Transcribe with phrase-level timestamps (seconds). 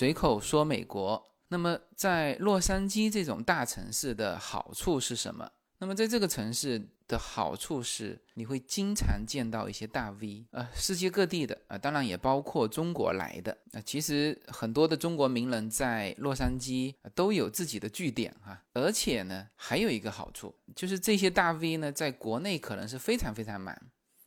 [0.00, 1.30] 随口说美国。
[1.48, 5.46] 那么在洛杉矶这种大城市的好处是什么？
[5.76, 13.54] 那么在这个城市的好处是，你会经常见到一些大 V，呃，世界各地的啊，当然也包括中国来的。
[13.72, 23.78] 那其实很多的中国名人在洛杉矶都有自己的据点哈，而且呢，还有一个好处就是这些大 V 呢，在国内可能是非常非常满，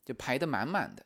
[0.05, 1.03] 就排得满满的。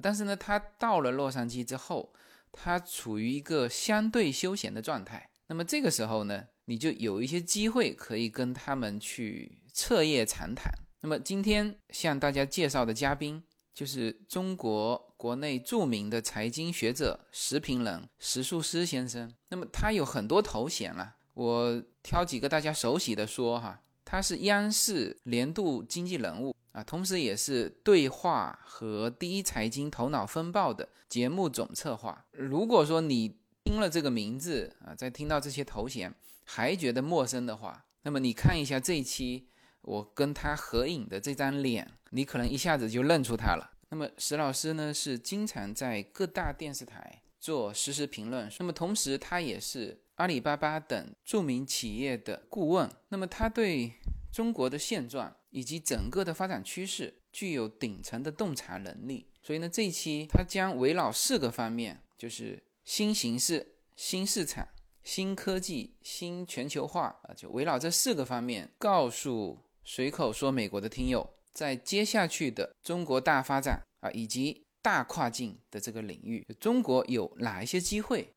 [0.00, 2.14] 但是呢，他到了洛杉矶之后，
[2.52, 5.30] 他处于一个相对休闲的状态。
[5.46, 10.72] 那么这个时候呢，你就有一些机会可以跟他们去彻夜长谈。
[11.00, 13.42] 那么今天向大家介绍的嘉宾
[13.72, 19.32] 就是中国国内著名的财经学者、时评人石树诗先生。
[19.48, 26.56] 那么他有很多头衔了，我挑几个大家熟悉的说哈，他是央视年度经济人物。
[26.72, 32.24] 啊，同时也是对话和第一财经头脑风暴的节目总策划。
[32.32, 36.14] 如果说你听了这个名字啊，再听到这些头衔
[36.44, 39.48] 还觉得陌生的话，那么你看一下这一期
[39.82, 43.72] 我跟他合影的这张脸，你可能一下子就认出他了。
[43.88, 52.88] 那么石老师呢，是经常在各大电视台做实时评论，那么同时他也是阿里巴巴等著名企业的顾问。
[53.08, 53.94] 那么他对
[54.30, 55.34] 中国的现状。
[55.50, 64.68] 以及整个的发展趋势具有顶层的洞察能力，所以呢，这一期他将围绕四个方面，就是新形势、新市场、
[65.02, 78.34] 新科技、新全球化啊，就围绕这四个方面，告诉随口说美国的听友，在接下去的中国大发展啊，以及大跨境的这个领域，中国有哪一些机会？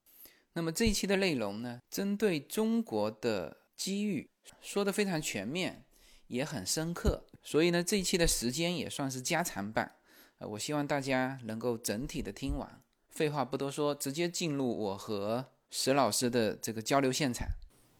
[0.53, 4.29] 那么这一期的内容呢，针对中国的机遇
[4.61, 5.83] 说的非常全面。
[6.31, 9.97] 也很深刻，所以呢，这一期的时间也算是加长版，
[10.37, 12.81] 呃，我希望大家能够整体的听完。
[13.09, 17.49] 废话不多说，直接进入我和石老师的这个交流现场。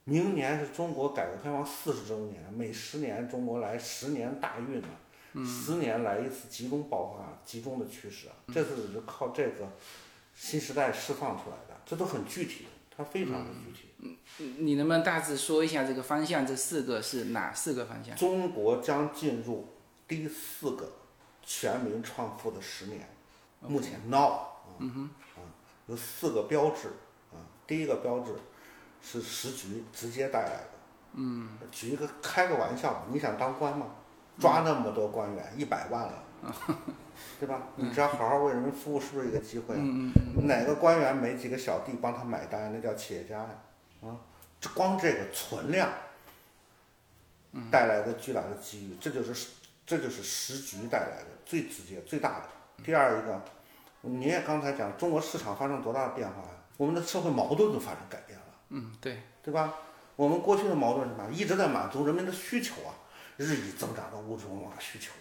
[0.05, 4.95] 明年是中国改革开放四十周年，每十年中国来十年大运啊，
[5.45, 9.69] 十年来一次集中爆发、集中的趋势啊，这次是靠这个
[10.41, 12.65] 新时代释放出来的，这都很具体。
[12.89, 13.89] 它非常的具体。
[13.99, 16.43] 嗯，你能不能大致说一下这个方向？
[16.43, 18.15] 这四个是哪四个方向？
[18.15, 19.67] 中国将进入
[20.07, 20.91] 第四个
[21.43, 23.07] 全民创富的十年。
[23.59, 24.39] 目前 now，
[24.79, 25.45] 嗯哼，啊，
[25.85, 26.87] 有四个标志
[27.31, 27.37] 啊。
[27.67, 28.33] 第一个标志
[28.99, 30.69] 是时局直接带来的。
[31.13, 31.49] 嗯。
[31.71, 33.85] 举一个开个玩笑，你想当官吗？
[34.39, 36.23] 抓那么多官员，一百万了。
[37.39, 37.61] 对吧？
[37.75, 39.75] 你只要好好为人民服务，是不是一个机会？
[40.43, 43.49] 哪个官员没几个小弟帮他买单，那叫企业家呀！
[44.03, 44.17] 啊，
[44.59, 45.89] 这光这个存量
[47.71, 49.49] 带来的巨大的机遇，这就是
[49.85, 52.45] 这就是时局带来的最直接、最大的。
[52.83, 53.41] 第二一个，
[54.01, 56.49] 你也刚才讲，中国市场发生多大的变化呀？
[56.77, 58.45] 我们的社会矛盾都发生改变了。
[58.69, 59.73] 嗯，对，对吧？
[60.15, 61.31] 我们过去的矛盾是什么？
[61.31, 62.93] 一直在满足人民的需求啊，
[63.37, 65.11] 日益增长的物质文化需求。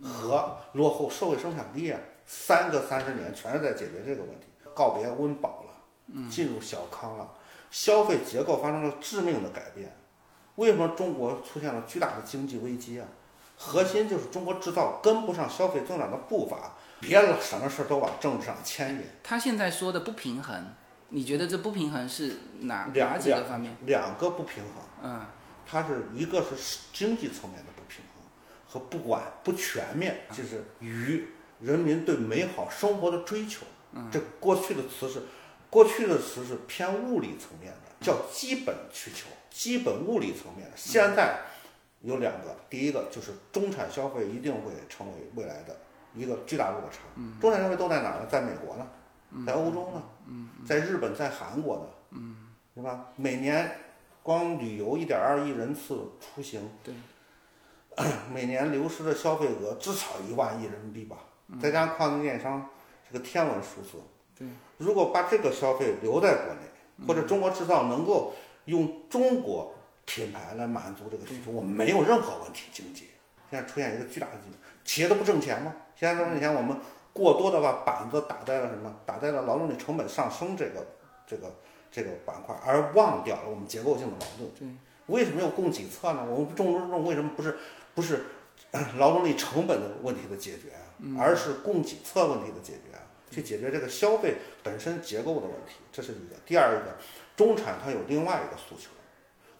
[0.00, 4.46] 和落后社会生产力啊，三个三十年全是在解决这个问题。
[4.74, 7.28] 告别温饱了，进入小康了，
[7.70, 9.94] 消费结构发生了致命的改变。
[10.54, 13.06] 为什么中国出现了巨大的经济危机啊？
[13.56, 19.02] 核心就是中国制造跟不上消费增长的步伐，别老什么事儿都往政治上牵引。
[19.22, 20.74] 他现在说的不平衡，
[21.10, 23.76] 你觉得这不平衡是哪哪几个方面？
[23.84, 24.82] 两个不平衡。
[25.02, 25.26] 嗯，
[25.66, 27.72] 它是一个是经济层面的。
[28.72, 31.28] 和不管不全面，就是与
[31.60, 33.66] 人民对美好生活的追求。
[34.10, 35.20] 这过去的词是，
[35.68, 40.72] 过去的词是偏物理层面的，叫基本需求，基本物理层面的。
[40.74, 41.40] 现在
[42.00, 45.76] 有两个，第一个就是中产消费一定会成为未来的
[46.14, 47.00] 一个巨大落差。
[47.42, 48.26] 中产消费都在哪儿呢？
[48.26, 48.88] 在美国呢，
[49.46, 50.02] 在欧洲呢，
[50.66, 52.18] 在日本，在韩国呢，
[52.74, 53.08] 对吧？
[53.16, 53.70] 每年
[54.22, 56.66] 光旅游一点二亿人次出行。
[57.96, 58.06] 对。
[58.32, 61.18] 每年流失的消费额至少一万亿人民币吧，
[61.60, 62.66] 再加上跨境电商，
[63.06, 64.02] 这个天文数字。
[64.38, 64.48] 对，
[64.78, 68.32] 如果把这个消费留在国内，或者中国制造能够
[68.64, 69.74] 用中国
[70.06, 72.70] 品牌来满足这个需求，我们没有任何问题。
[72.72, 73.10] 经济
[73.50, 75.74] 现在出现一个巨大的经济，企业都不挣钱吗？
[75.94, 76.74] 现在挣钱，我们
[77.12, 78.90] 过多的把板子打在了什么？
[79.04, 80.86] 打在了劳动力成本上升这个
[81.26, 81.54] 这个
[81.90, 84.50] 这个板块，而忘掉了我们结构性的矛盾。
[84.58, 84.66] 对，
[85.14, 86.24] 为什么有供给侧呢？
[86.26, 87.58] 我们重中之重为什么不是？
[87.94, 88.24] 不是
[88.96, 90.72] 劳动力成本的问题的解决，
[91.18, 92.98] 而是供给侧问题的解决，
[93.30, 96.36] 去解决这个消费本身结构的问题，这是一个。
[96.46, 96.96] 第二一个，
[97.36, 98.90] 中产他有另外一个诉求，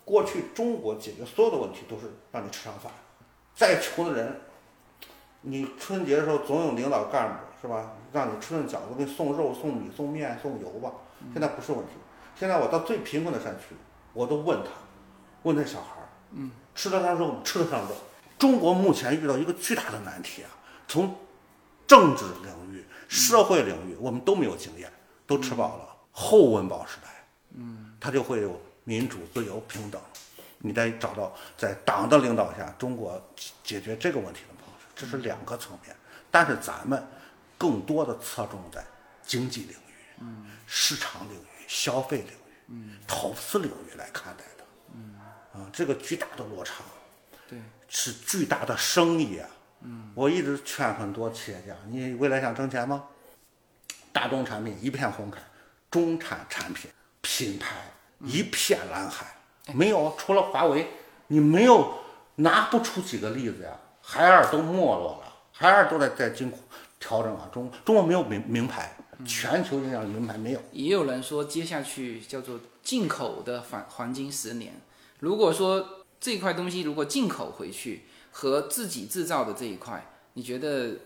[0.04, 2.90] 过去中国解决所有的问题都是让你吃上饭，
[3.54, 4.40] 再穷的人，
[5.42, 10.90] 你春节的时候总有领导干部是吧，让你吃顿饺子，给你送肉、送米、送面、送油吧。
[11.32, 11.92] 现在不是问题，
[12.34, 13.76] 现在我到最贫困的山区，
[14.14, 14.70] 我都问他，
[15.42, 17.40] 问那小孩儿，嗯，吃得上肉吗？
[17.44, 17.94] 吃得上肉。
[18.42, 20.50] 中国目前遇到一个巨大的难题啊，
[20.88, 21.16] 从
[21.86, 24.92] 政治领域、社会领域，我们都没有经验，
[25.28, 25.96] 都吃饱了。
[26.10, 27.24] 后温饱时代，
[27.54, 30.02] 嗯，它就会有民主、自由、平等。
[30.58, 33.24] 你得找到在党的领导下，中国
[33.62, 35.94] 解决这个问题的方式，这是两个层面。
[36.28, 37.00] 但是咱们
[37.56, 38.84] 更多的侧重在
[39.22, 44.64] 经济领域、嗯，市场领域、消费领域、嗯，投资领域来看待的，
[44.96, 45.14] 嗯，
[45.54, 46.82] 啊，这个巨大的落差，
[47.48, 47.60] 对，
[47.94, 49.46] 是巨大的生意啊。
[49.82, 53.04] 嗯，我一直劝很多企业家，你未来想挣钱吗？
[54.12, 55.38] 大众产品一片红海，
[55.90, 56.90] 中产产品
[57.20, 57.76] 品牌
[58.20, 59.26] 一片蓝海。
[59.74, 60.88] 没有，除了华为，
[61.26, 61.98] 你没有
[62.36, 63.76] 拿不出几个例子呀。
[64.00, 66.50] 海尔都没落了，海尔都在在进
[66.98, 67.48] 调整啊。
[67.52, 68.96] 中中国没有名名牌，
[69.26, 70.62] 全球影响名牌没有。
[70.72, 74.72] 也有人说，接下去叫做进口的黄黄金十年。
[75.18, 80.96] 如果说这一块东西如果进口回去和自己制造的这一块，你觉得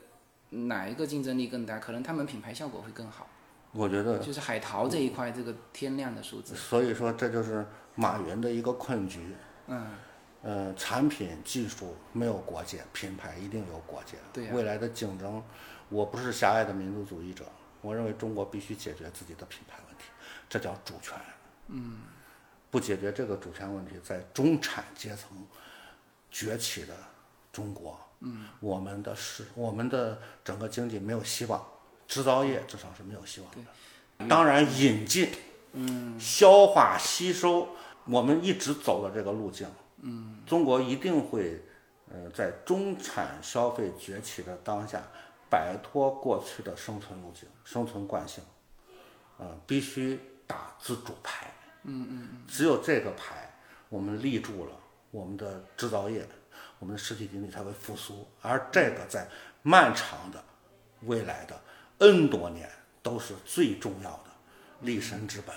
[0.51, 1.79] 哪一个竞争力更大？
[1.79, 3.27] 可能他们品牌效果会更好。
[3.73, 6.55] 我觉得就是海淘这一块，这个天量的数字。
[6.55, 9.35] 所以说，这就是马云的一个困局。
[9.69, 9.87] 嗯。
[10.43, 14.19] 呃，产品技术没有国界，品牌一定有国界。
[14.35, 14.51] 对。
[14.51, 15.43] 未来的竞争，
[15.89, 17.47] 我不是狭隘的民族主义者，
[17.81, 20.05] 我认为中国必须解决自己的品牌问题，
[20.47, 21.15] 这叫主权。
[21.69, 22.01] 嗯。
[22.71, 25.31] 不解决这个主权问题，在中产阶层
[26.31, 26.95] 崛起的
[27.53, 31.65] 中国，嗯，我们的是我们的整个经济没有希望。
[32.09, 34.27] 制造业至少是没有希望的。
[34.29, 35.29] 当然，引进、
[35.73, 37.69] 嗯，消化吸收，
[38.05, 39.67] 我们一直走的这个路径。
[40.03, 41.61] 嗯，中国一定会，
[42.09, 45.03] 呃，在中产消费崛起的当下，
[45.51, 48.45] 摆脱过去的生存路径、生存惯性。
[49.39, 51.53] 呃，必须打自主牌。
[51.87, 52.43] 嗯嗯嗯。
[52.47, 53.51] 只有这个牌，
[53.89, 54.73] 我们立住了，
[55.11, 56.27] 我们的制造业，
[56.79, 58.29] 我们的实体经济才会复苏。
[58.43, 59.27] 而这个在
[59.63, 60.45] 漫长的
[61.03, 61.59] 未来的。
[61.99, 62.71] N 多年
[63.03, 64.25] 都是最重要的
[64.83, 65.57] 立身之本。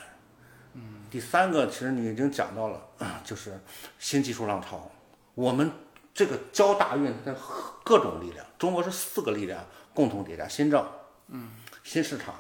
[0.74, 2.82] 嗯，第三个其实你已经讲到了，
[3.26, 3.60] 就是
[3.98, 4.90] 新技术浪潮。
[5.36, 5.70] 我们
[6.14, 7.36] 这个交大运的
[7.84, 10.90] 各种力量，中国是四个力量共同叠加：新政，
[11.28, 11.52] 嗯，
[11.84, 12.36] 新市场，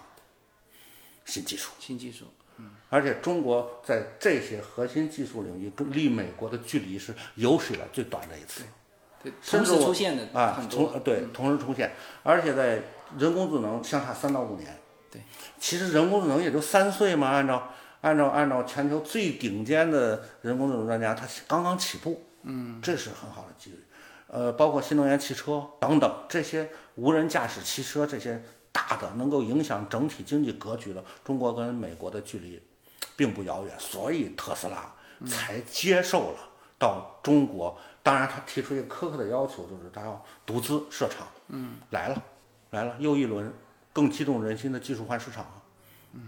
[1.25, 2.23] 新技术，新技术。
[2.89, 8.63] 嗯，而且中国在这些核心技术领域离美国的距离是有史以来最短的一次。
[9.23, 11.91] 对，同时出现的啊，同对同时出现，
[12.23, 12.81] 而且在。
[13.17, 14.71] 人工智能相差三到五年，
[15.09, 15.19] 对，
[15.59, 17.27] 其实人工智能也就三岁嘛。
[17.27, 17.67] 按照
[18.01, 23.79] 按照按照全球最顶尖的人工智能专家，他刚刚起步，嗯，这是很好的机遇。
[24.27, 28.39] 呃，包括新能源汽车等等这些无人驾驶汽车这些
[28.71, 32.61] 大的能够影响整体经济格局的，中国跟美国的距离
[33.19, 34.89] 并不遥远，所以特斯拉
[35.27, 36.39] 才接受了
[36.77, 37.77] 到中国。
[38.01, 42.23] 当然，他提出一个苛刻的要求，就是他要独资设厂，嗯，来了。
[42.69, 43.53] 来了，又一轮
[43.91, 45.45] 更激动人心的技术换市场，
[46.13, 46.21] 嗯，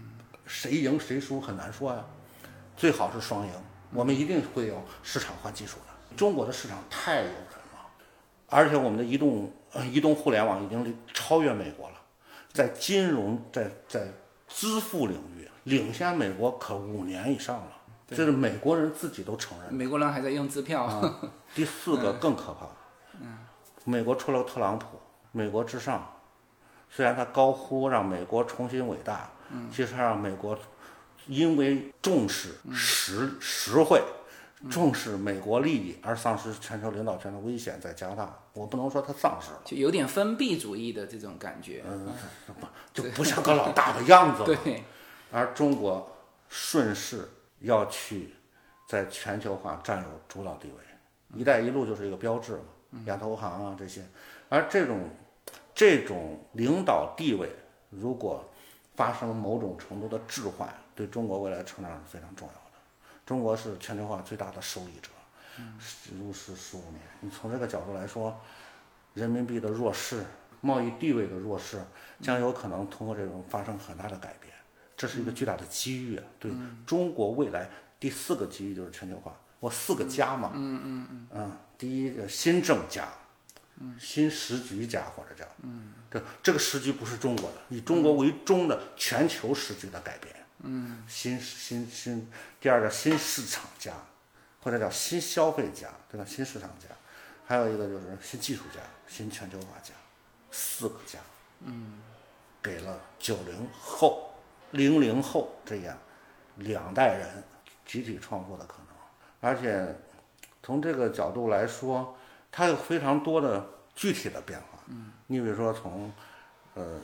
[0.44, 2.04] 谁赢谁输很难说呀，
[2.76, 3.52] 最好是双赢，
[3.94, 6.14] 我们一定会有市场换技术的。
[6.14, 7.32] 中国的市场太诱人
[7.72, 7.86] 了，
[8.50, 11.96] 而且我们的移动呃移动互联网已经超越美国了，
[12.52, 14.06] 在金融在在
[14.46, 17.72] 支付领域领先美国可五年以上了，
[18.08, 19.72] 这是美国人自己都承认。
[19.72, 21.00] 美国人还在用支票。
[21.54, 22.66] 第四个更可怕，
[23.20, 23.38] 嗯，
[23.84, 24.86] 美国出了特朗普，
[25.32, 26.06] 美国至上。
[26.94, 29.30] 虽然他高呼让美国重新伟大，
[29.70, 30.58] 其实让美国
[31.26, 34.02] 因为重视实实惠，
[34.68, 38.38] 重视美国利益而丧失全球领导权的危险在加大。
[38.52, 42.08] 我不能说他丧失了，就有点封闭主义的这种感觉，嗯，
[42.60, 44.46] 不就不像个老大的样子了。
[44.46, 44.84] 对，
[45.32, 46.08] 而中国
[46.48, 48.32] 顺势要去
[48.86, 54.04] 在全球化占有主导地位，一带一路就是一个标志嘛，亚投行啊这些，
[54.48, 55.10] 而这种。
[55.74, 57.48] 这种领导地位，
[57.88, 58.44] 如果
[58.94, 62.78] 发生某种程度的置换，对中国未来成长是非常重要的。
[63.24, 65.08] 中国是全球化最大的受益者，
[66.20, 67.00] 入世十五年。
[67.20, 68.38] 你从这个角度来说，
[69.14, 70.22] 人民币的弱势、
[70.60, 71.82] 贸易地位的弱势，
[72.20, 74.52] 将有可能通过这种发生很大的改变。
[75.02, 76.52] 这是一个巨大的机遇，对
[76.86, 77.68] 中国未来
[77.98, 79.36] 第四个机遇就是全球化。
[79.58, 83.08] 我四个加嘛，嗯嗯嗯，嗯，第一个新政加。
[83.98, 92.30] 新时局家或者叫，嗯，这这个时局不是中国的，以中国为中的全球时局的改变，嗯，新新新，
[92.60, 93.92] 第二个新市场家，
[94.60, 96.24] 或者叫新消费家，对吧？
[96.24, 96.94] 新市场家，
[97.44, 98.78] 还有一个就是新技术家、
[99.08, 99.92] 新全球化家，
[100.52, 101.18] 四个家，
[101.64, 101.94] 嗯，
[102.62, 104.31] 给了九零后、
[104.72, 105.96] 零零后这样
[106.56, 107.42] 两代人
[107.86, 108.86] 集体创作的可能。
[109.40, 109.94] 而且
[110.62, 112.16] 从这个角度来说，
[112.50, 113.64] 它有非常多的
[113.94, 114.78] 具体的变化。
[114.88, 116.12] 嗯，你比如说从
[116.74, 117.00] 呃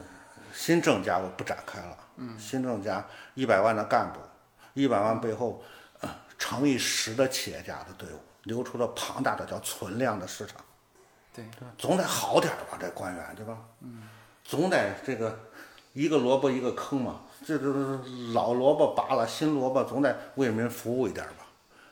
[0.52, 1.96] 新政家我不展开了。
[2.16, 4.18] 嗯，新政家一百万的干部，
[4.74, 5.62] 一百万背后
[6.00, 10.60] 呃乘以十的企业家的队伍，留出了庞大的叫存量的市场。
[11.32, 11.44] 对，
[11.76, 13.56] 总得好点儿吧，这官员对吧？
[13.80, 14.02] 嗯，
[14.42, 15.38] 总得这个
[15.92, 18.00] 一个萝卜一个坑嘛，这这这
[18.32, 21.46] 老萝卜拔了，新萝卜总得为人民服务一点吧，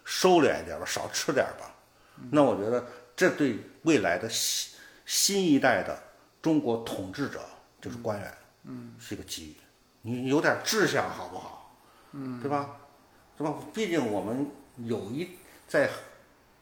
[0.04, 1.74] 收敛一点吧，少吃点吧。
[2.30, 2.84] 那我觉得
[3.14, 5.98] 这对未来的新新一代的
[6.40, 7.40] 中国统治者
[7.80, 8.34] 就是官员，
[8.64, 9.56] 嗯，是一个机遇。
[10.02, 11.76] 你有点志向好不好？
[12.12, 12.76] 嗯，对吧？
[13.36, 13.54] 是吧？
[13.72, 15.36] 毕竟我们有一
[15.68, 15.90] 在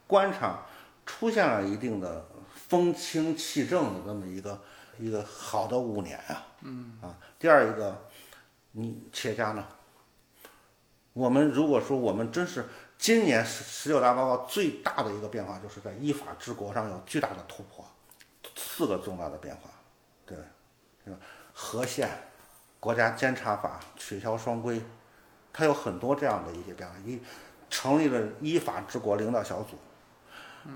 [0.07, 0.65] 官场
[1.07, 2.27] 出现了一定的。
[2.69, 4.59] 风清气正的这么一个
[4.99, 8.07] 一个好的五年啊，嗯啊，第二一个，
[8.77, 9.65] 你企业家呢？
[11.13, 12.67] 我们如果说我们真是
[12.99, 17.85] 今年十十九大报告最大的一个变化，就是在依法治国上有巨大的突破，
[18.57, 19.71] 四个重大的变化，
[20.27, 20.37] 对，
[21.05, 21.21] 对吧？
[21.53, 22.09] 和宪，
[22.81, 24.83] 国家监察法取消双规，
[25.53, 27.21] 它有很多这样的一些变化，一
[27.71, 29.79] 成立了依法治国领导小组。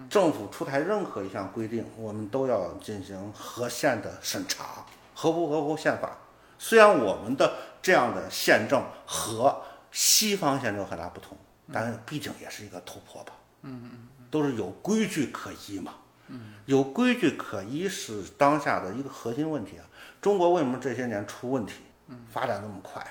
[0.09, 4.87] 政府出台任何一项规定，我们都要进行合宪的审查，
[5.17, 6.17] 合不合乎宪法？
[6.61, 7.57] 虽然我们的
[7.89, 11.35] 这样的宪政和西方宪政有很大不同，
[11.73, 13.33] 但是毕竟也是一个突破吧。
[13.63, 15.95] 嗯嗯都是有规矩可依嘛。
[16.27, 19.85] 嗯，有规矩可依是当下的一个核心问题啊。
[20.21, 21.77] 中国为什么这些年出问题？
[22.09, 23.03] 嗯，发展那么快，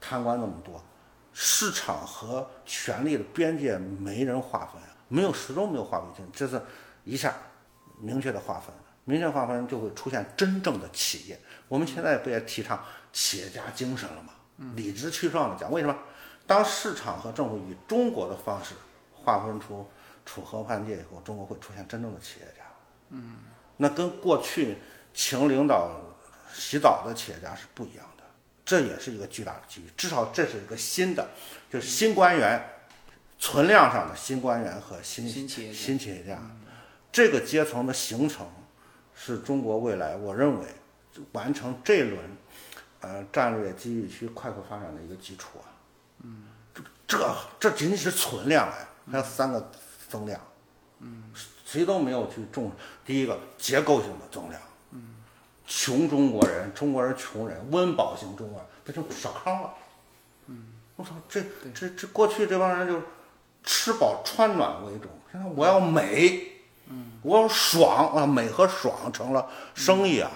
[0.00, 0.82] 贪官那么多，
[1.32, 4.82] 市场和权力的边界没人划分。
[5.06, 6.60] 没有始终没有划分清，这是
[7.04, 7.32] 一下
[8.00, 11.38] 明确的划分，明确划分就会出现真正的企业。
[11.68, 14.32] 我们现在不也提倡企业家精神了吗？
[14.76, 15.96] 理直气壮的讲，为什么？
[16.46, 18.74] 当市场和政府以中国的方式
[19.12, 19.88] 划分出
[20.24, 22.64] 楚河汉界以后，中国会出现真正的企业家。
[23.10, 23.36] 嗯，
[23.76, 24.78] 那跟过去
[25.14, 25.90] 请领导
[26.52, 28.24] 洗澡的企业家是不一样的，
[28.64, 29.84] 这也是一个巨大的机遇。
[29.96, 31.28] 至少这是一个新的，
[31.70, 32.62] 就是新官员。
[33.42, 36.38] 存量上的新官员和新新企业新企业家，
[37.10, 38.46] 这个阶层的形成，
[39.22, 40.66] 是中国未来我认为
[41.32, 42.18] 完成这轮
[43.00, 45.68] 呃战略机遇区快速发展的一个基础啊。
[46.22, 48.74] 嗯，这这这仅仅是存量啊，
[49.12, 49.70] 还有三个
[50.08, 50.40] 增量。
[51.00, 51.24] 嗯，
[51.66, 52.72] 谁都没有去重
[53.04, 54.60] 第一个结构性的增量。
[54.92, 55.16] 嗯，
[55.66, 59.74] 穷中国人，中国人穷人，温饱型中国人，这就少康了。
[60.46, 61.42] 嗯，我操，这
[61.74, 63.02] 这这过去这帮人就。
[63.62, 66.49] 吃饱穿暖为重，现在我要美，
[66.90, 70.30] 嗯，我爽啊，美和爽成了生意啊。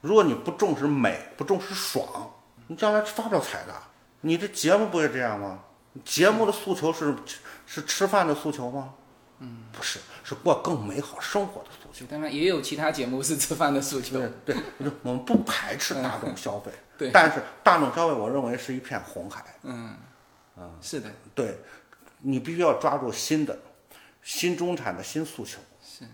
[0.00, 2.06] 如果你不重视美，不重视爽，
[2.68, 3.74] 你将来发不了财的。
[4.20, 5.58] 你这节目不也这样吗？
[6.04, 7.14] 节目的诉求是
[7.66, 8.94] 是吃饭的诉求吗？
[9.40, 12.06] 嗯，不是，是过更美好生活的诉求。
[12.06, 14.18] 当然也有其他节目是吃饭的诉求。
[14.18, 14.56] 对，对
[15.02, 19.44] 我们不排斥大众消费，对，但是大众消费，我认为是一片红海。
[19.62, 19.96] 嗯，
[20.56, 21.58] 嗯，是的，对。
[22.20, 23.56] 你必须要抓住新的、
[24.28, 26.04] 新中产的新诉求，是，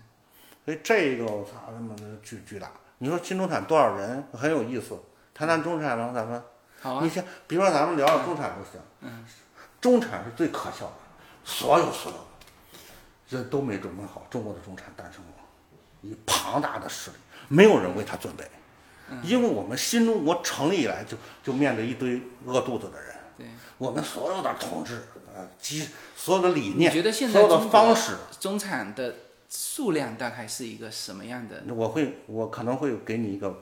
[0.63, 2.71] 所以这个我操他妈的巨巨大。
[2.99, 4.97] 你说新中产多少人很有意思，
[5.33, 6.41] 谈谈中产能咱们，
[6.79, 7.03] 好啊。
[7.03, 8.79] 你先，比如说咱们聊聊中产就行。
[9.01, 9.25] 嗯。
[9.81, 10.93] 中产是最可笑的，
[11.43, 15.31] 所有所有的人都没准备好，中国的中产诞生了，
[16.01, 17.17] 以庞大的势力，
[17.49, 18.49] 没有人为他准备，
[19.23, 25.03] 因为我们新中国成立以来就就面对一堆饿肚子的人，对，我们所有的统治。
[25.35, 29.13] 呃，基所有的理念，觉得现在所有的方式，中产的
[29.49, 31.61] 数量大概是一个什么样的？
[31.75, 33.53] 我会，我可能会给你一个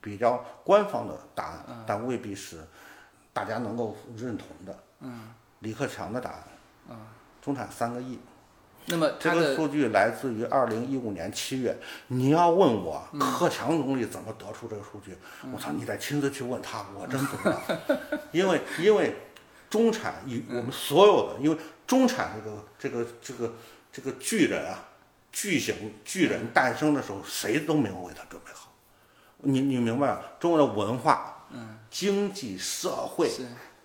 [0.00, 2.58] 比较官方的答案，但未必是
[3.32, 4.78] 大家能够认同的。
[5.00, 6.44] 嗯，李克强的答案。
[6.88, 6.96] 嗯，
[7.42, 8.20] 中产三个亿。
[8.86, 11.76] 那么这个数据来自于二零一五年七月。
[12.06, 15.18] 你要问我克强总理怎么得出这个数据？
[15.52, 17.60] 我操，你得亲自去问他，我真不知道。
[18.30, 19.16] 因为，因为。
[19.70, 21.56] 中产与我们所有的，因为
[21.86, 23.54] 中产这个这个这个
[23.92, 24.84] 这个巨人啊，
[25.32, 28.72] 巨型巨人诞生的时候，谁都没有为他准备好。
[29.38, 31.46] 你你明白中国的文化、
[31.90, 33.30] 经济社会、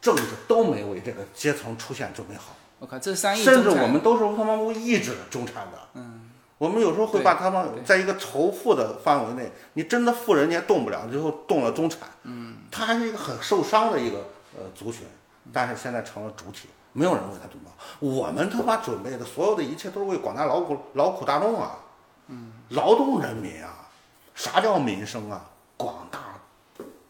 [0.01, 2.55] 政治都没为这个阶层出现准备好。
[2.79, 5.77] 我靠，这三亿甚至我们都是他妈无意志的中产的。
[5.93, 11.99] 嗯，我们有时候会把他们在一个仇富的范围内，你真的富人家动不了，最后动了中产。
[12.23, 14.17] 嗯，他还是一个很受伤的一个
[14.57, 15.03] 呃族群。
[15.51, 17.69] 但是现在成了主体，没有人为他准备。
[18.00, 21.79] 我们他妈准备的所有的一切都是为广大劳苦劳苦大众啊，
[22.27, 23.89] 嗯，劳动人民啊，
[24.33, 25.50] 啥叫民生啊？
[25.75, 26.39] 广大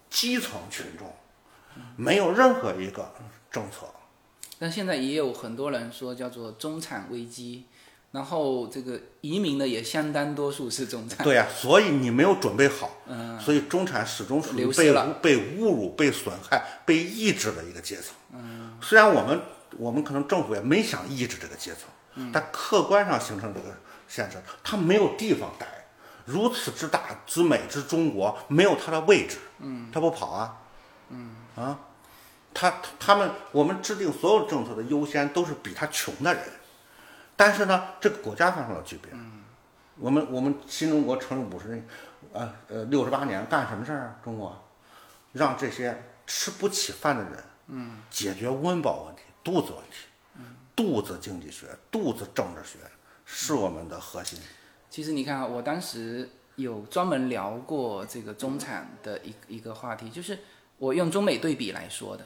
[0.09, 1.13] 基层群众，
[1.95, 3.11] 没有任何一个
[3.51, 3.85] 政策。
[4.57, 7.65] 但现在也有很多人说叫做中产危机，
[8.13, 11.24] 然后这个移民的也相当多数是中产。
[11.25, 12.91] 对呀、所以你没有准备好，
[13.41, 18.13] 所以中产始终属于被被侮辱、被损害、被抑制的一个阶层。
[18.32, 19.41] 嗯，虽然我们
[19.77, 23.75] 我们可能政府也没想抑制这个阶层，但客观上形成这个
[24.08, 25.67] 现实，他没有地方待。
[26.25, 30.58] 如此之大之美之中国，没有他的位置，嗯，他不跑啊，
[31.10, 31.32] 嗯。
[31.55, 31.79] 啊，
[32.53, 36.43] 他他们我们制定所有政策的优先都是比他穷的人，
[37.35, 39.15] 但是呢，这个国家发生了巨变，
[39.97, 41.87] 我们我们新中国成立五十年，
[42.31, 44.15] 呃呃六十八年干什么事儿啊？
[44.23, 44.63] 中国
[45.31, 52.79] 让这些吃不起饭的人，嗯，解决温饱问题、肚子问题，嗯，肚子经济学、肚子政治学
[53.25, 54.39] 是我们的核心。
[54.89, 60.37] 其实你看啊，我当时有专门聊过这个中产的一一个话题，就是
[60.77, 62.25] 我用中美对比来说的，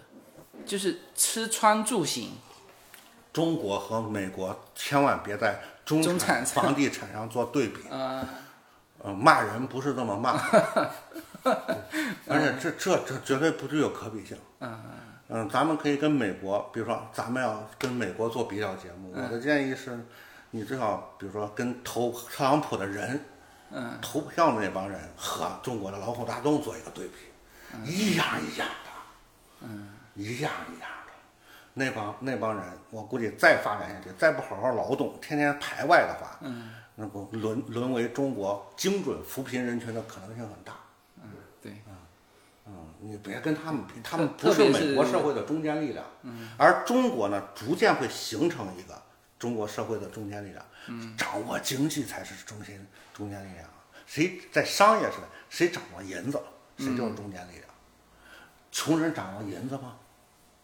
[0.65, 2.31] 就是吃穿住行，
[3.37, 7.81] 中国和美国千万别在中中产产房地产上做对比。
[7.87, 8.27] 呃，
[8.97, 10.31] 呃，骂人不是这么骂，
[12.25, 14.35] 而且这这这绝对不具有可比性。
[14.59, 20.03] 嗯咱们可以跟美国，比如说咱们要跟美国做比较节目，我的建议是，
[20.49, 23.23] 你最好比如说跟投特朗普的人，
[23.69, 27.13] 嗯，投票的那帮人和中国的劳苦大众做一个对比，
[27.85, 28.89] 一样一样的，
[29.61, 30.96] 嗯，一样一样的。
[31.77, 40.73] 那帮那帮人，我估计再发展下去，再不好好劳动，天天排外的话，嗯，那不沦沦为中国精准扶贫人群的可能性很大。
[41.21, 41.29] 嗯
[41.61, 41.71] 对，
[42.65, 48.99] 嗯，你别跟他们比，他们不是美国社会的中坚力量，嗯，而中国呢，逐渐会形成一个
[49.37, 53.69] 中国社会的中坚力量，嗯，掌握经济才是中心中坚力量。
[54.07, 56.41] 谁在商业时代，谁掌握银子，
[56.77, 57.63] 谁就是中坚力量。
[58.71, 59.95] 穷人掌握银子吗？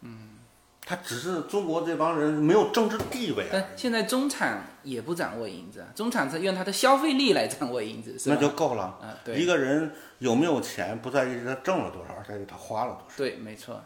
[0.02, 0.38] 嗯，
[0.86, 8.36] 他只是中国这帮人没有政治地位啊但，现在中产也不掌握银子啊，中产是用他的消费力来掌握银子，是吧？
[8.36, 8.84] 那就够了。
[8.84, 13.16] 啊，对，一个人有没有钱，不在于他挣了多少，而在于他花了多少。
[13.16, 13.82] 对，没错，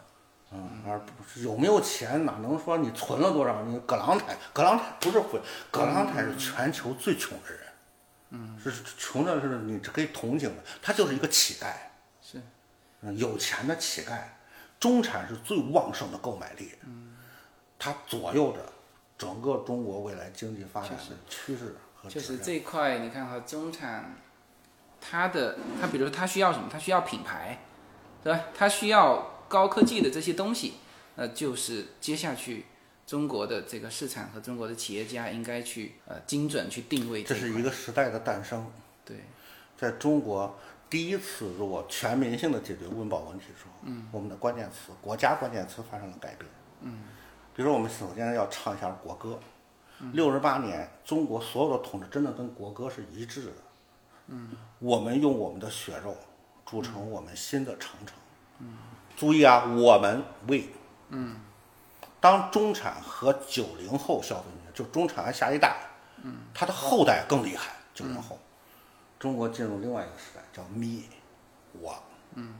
[0.51, 3.61] 嗯，而不是有没有钱，哪能说你存了多少？
[3.61, 7.59] 你葛朗台，葛朗台不是会，葛朗台是全球最穷的人，
[8.31, 11.67] 嗯，是穷的是你可以同情的，他就是一个乞丐，
[12.21, 12.41] 是，
[13.01, 14.17] 嗯，有钱的乞丐，
[14.79, 17.15] 中产是最旺盛的购买力，嗯，
[17.79, 18.59] 它左右着
[19.17, 22.09] 整个中国未来经济发展的趋势和。
[22.09, 24.15] 就是这一块，你看哈，中产，
[25.01, 26.69] 他的他比如说他需要什么？
[26.71, 27.59] 他需要品牌，
[28.23, 28.39] 对吧？
[28.53, 30.75] 他需要高科技的这些东西，
[31.15, 32.65] 那就是接下去
[33.05, 38.69] 中国的这个市场和中国的企业家应该去呃精准去定位这是一个时代的诞生，
[39.03, 39.17] 对，
[39.75, 40.59] 在中国
[40.89, 46.49] 第一次如果全民性的解决温饱问题的时候，嗯，我们的关键词、国家关键词发生了改变，
[46.81, 47.03] 嗯，
[47.53, 49.37] 比如说我们首先要唱一下国歌，
[50.13, 53.51] 六十八年，中国所有的统治真的跟国歌是一致的，
[54.27, 56.15] 嗯，我们用我们的血肉
[56.65, 58.17] 筑成我们新的长城，
[58.59, 58.77] 嗯，
[59.17, 60.69] 注意啊，我们为，
[61.09, 61.35] 嗯，
[62.21, 65.75] 当中产和九零后消费者，就中产和下一代，
[66.23, 68.39] 嗯，他的后代更厉害，九零后。
[69.19, 71.03] 中国进入另外一个时代，叫 me，
[71.73, 71.95] 我。
[72.35, 72.53] 嗯，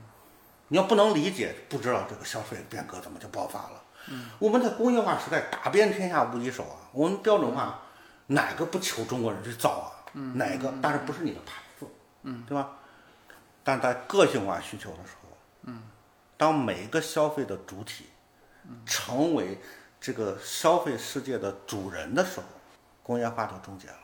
[0.70, 3.84] 你要不能理解，不知道这个消费变革怎么就爆发了。
[4.10, 7.80] 嗯，我们在工业化时代打遍天下无敌手啊，我们标准化，
[8.28, 9.92] 哪个不求中国人去造啊？
[10.14, 10.74] 嗯，哪个？
[10.82, 11.86] 但是不是你的牌子，
[12.24, 12.70] 嗯，对吧？
[13.64, 15.84] 但在个性化需求的时候，嗯，
[16.38, 18.06] 当每一个消费的主体，
[18.86, 19.62] 成为
[20.00, 22.46] 这个消费世界的主人的时候，
[23.04, 23.98] 工业化就终结了。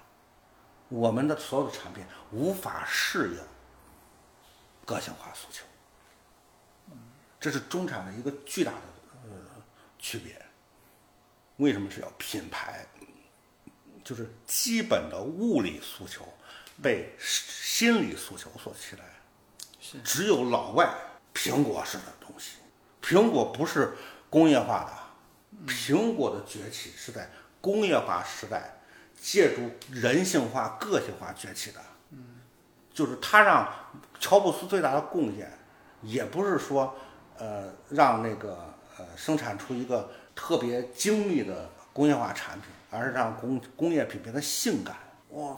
[0.94, 3.40] 我们的所有的产品无法适应
[4.86, 5.66] 个性化诉求，
[7.40, 8.78] 这是中产的一个巨大的
[9.24, 9.30] 呃
[9.98, 10.40] 区别。
[11.58, 12.86] 为什么是要品牌？
[14.04, 16.32] 就是基本的物理诉求
[16.80, 19.04] 被心理诉求所取代。
[19.80, 20.94] 是只有老外
[21.34, 22.58] 苹果式的东西，
[23.02, 23.98] 苹果不是
[24.30, 27.28] 工业化的，苹果的崛起是在
[27.60, 28.78] 工业化时代
[29.24, 31.80] 借助人性化、个性化崛起的。
[32.10, 32.42] 嗯，
[32.94, 33.74] 就是他让
[34.20, 35.50] 乔布斯最大的贡献，
[36.02, 36.94] 也不是说
[37.38, 38.58] 呃让那个
[38.98, 44.98] 呃生产出一个特别精密的工业化产品，而是让工工业品变得性感。
[45.30, 45.56] 哇，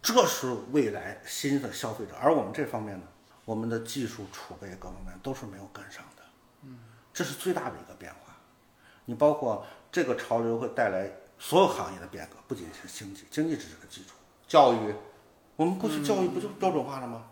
[0.00, 3.04] 这是未来新的消费者，而我们这方面呢，
[3.44, 6.22] 我们的技术储备各方面都是没有跟上的。
[6.62, 6.78] 嗯，
[7.12, 8.34] 这是最大的一个变化。
[9.04, 14.10] 你包括这个潮流会带来所有行业的变革，不仅是经济，经济只是个基础。
[14.46, 14.94] 教育，
[15.56, 17.24] 我们过去教育不就标准化了吗？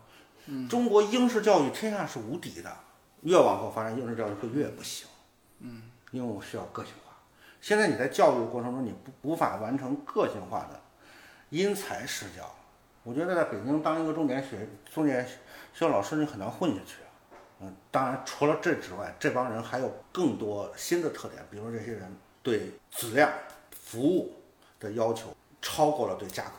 [0.47, 2.75] 嗯，中国应试教育天下是无敌的。
[3.21, 5.07] 越往后发展，应试教育会越不行。
[5.59, 7.15] 嗯，因为我需要个性化。
[7.61, 10.81] 现在你在教育过程中，你不无法完成个性化的
[11.49, 12.49] 因材施教。
[13.03, 15.35] 我觉得在北京当一个重点学重点学
[15.73, 16.95] 校老师，你很难混下去。
[17.59, 22.09] 嗯，当然除了这之外，这帮人还有更多新的特点，比如这些人
[22.41, 23.29] 对质量、
[23.89, 24.31] 服务
[24.79, 26.51] 的要求超过了对价格、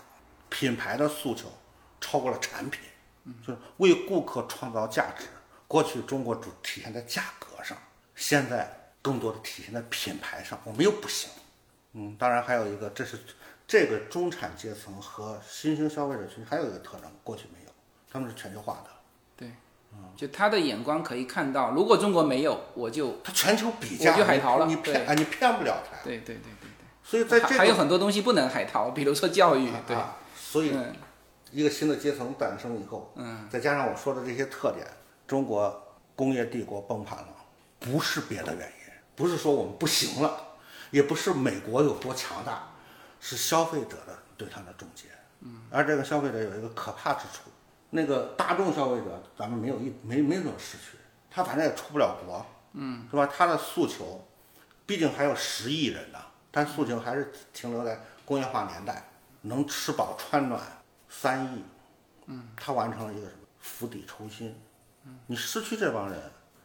[0.49, 1.47] 品牌的诉求
[2.01, 2.81] 超过了产品，
[3.47, 5.27] 就是为顾客创造价值。
[5.69, 7.79] 过去中国主体现在价格上，
[8.17, 10.61] 现在更多的体现在品牌上。
[10.65, 11.31] 我们又不行。
[11.93, 13.17] 嗯，当然还有一个，这是
[13.65, 17.71] 这个中产阶层和新兴消费者群还有一个特征，过去没有，
[18.11, 18.91] 他们是全球化的。
[19.37, 19.53] 对，
[20.17, 26.03] 就他的眼光可以看到，如果中国没有，我就他全球比价，我就海淘了你骗啊，你骗不了他。
[26.03, 26.70] 对对对对
[27.03, 30.95] 所以在，这个还有很多东西不能海淘，比如说教育，对，啊，所以嗯
[31.51, 34.87] 一个新的阶层诞生以后，嗯，再加上我说的这些特点，
[35.27, 37.29] 中国工业帝国崩盘了，
[37.81, 40.41] 不是别的原因，不是说我们不行了，
[40.91, 42.69] 也不是美国有多强大，
[43.19, 45.07] 是消费者的对它的终结。
[45.41, 47.51] 嗯，而这个消费者有一个可怕之处，
[47.91, 50.99] 那个大众消费者咱们没有一没没怎么失去，
[51.31, 53.27] 他反正也出不了国，嗯，是吧？
[53.27, 54.25] 他的诉求，
[54.87, 56.19] 毕竟还有十亿人呢，
[56.51, 59.05] 但诉求还是停留在工业化年代，
[59.43, 60.61] 能吃饱穿暖
[61.09, 61.65] 三亿，
[62.27, 63.41] 嗯，他完成了一个什么？
[63.61, 64.59] 釜底抽薪，
[65.05, 66.19] 嗯，你失去这帮人，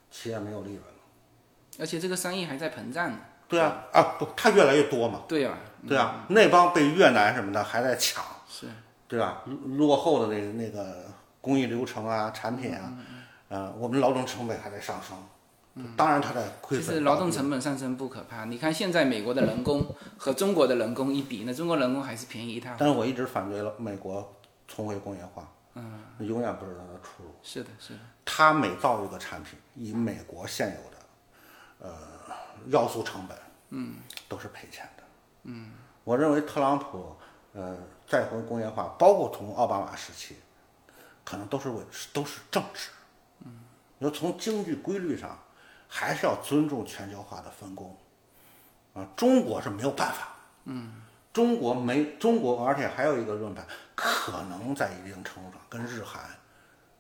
[0.10, 3.18] 企业没有利润了，而且这个三亿还在膨胀呢，
[3.48, 5.58] 对啊，啊不，他越来越多嘛，对啊？
[5.88, 8.68] 对啊，那帮被越南什么的还在抢，是，
[9.08, 9.44] 对吧？
[9.46, 11.06] 落后的那个那个
[11.42, 12.94] 工艺流程啊、产品啊，
[13.50, 15.18] 呃，我们劳动成本还在上升，
[15.98, 16.88] 当然它在亏损。
[16.88, 19.86] 其实劳动成本上升不可怕，你看现在美国的人工
[20.18, 22.76] 和中国的人工一比，那中国人工还是便宜一塌。
[22.80, 24.34] 但是我一直反对了美国
[24.68, 27.36] 重回工业化，嗯，永远不是它的出路。
[27.44, 31.98] 是的，是的，它每造一个产品，以美国现有的呃
[32.68, 33.38] 要素成本，
[33.72, 33.96] 嗯，
[34.30, 35.04] 都是赔钱的。
[35.44, 35.72] 嗯，
[36.06, 37.16] 我认为特朗普
[37.52, 40.38] 呃再回工业化，包括从奥巴马时期，
[41.26, 41.82] 可能都是为
[42.14, 42.90] 都是政治。
[43.46, 43.60] 嗯，
[43.98, 45.38] 你说从经济规律上，
[45.96, 47.96] 还是要尊重全球化的分工。
[48.94, 50.36] 啊，中国是没有办法。
[50.66, 50.92] 嗯，
[51.32, 56.30] 中国没中国，而且还有一个论坛，可能在一定程度上跟日韩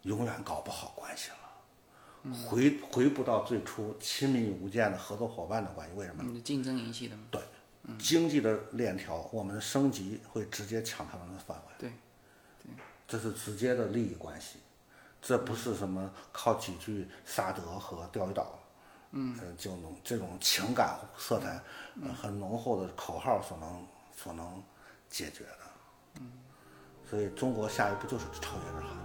[0.04, 5.94] 永远搞不好关系了，回回不到最初亲密无间的合作伙伴的关系。
[5.98, 6.24] 为什么？
[6.26, 7.24] 嗯，竞争引起的吗。
[7.30, 7.42] 对，
[8.00, 11.92] 经济的链条，我们的升级会直接抢他们的饭碗，对，
[13.06, 14.60] 这是直接的利益关系，
[15.22, 18.58] 这不是什么靠几句萨德和钓鱼岛，
[19.17, 21.62] 嗯，就能这种情感色彩、
[22.04, 24.62] 呃很浓厚的口号所能所能
[25.10, 25.60] 解决的。
[26.19, 26.32] 嗯，
[27.10, 29.05] 所以中国下一步就是超越日韩。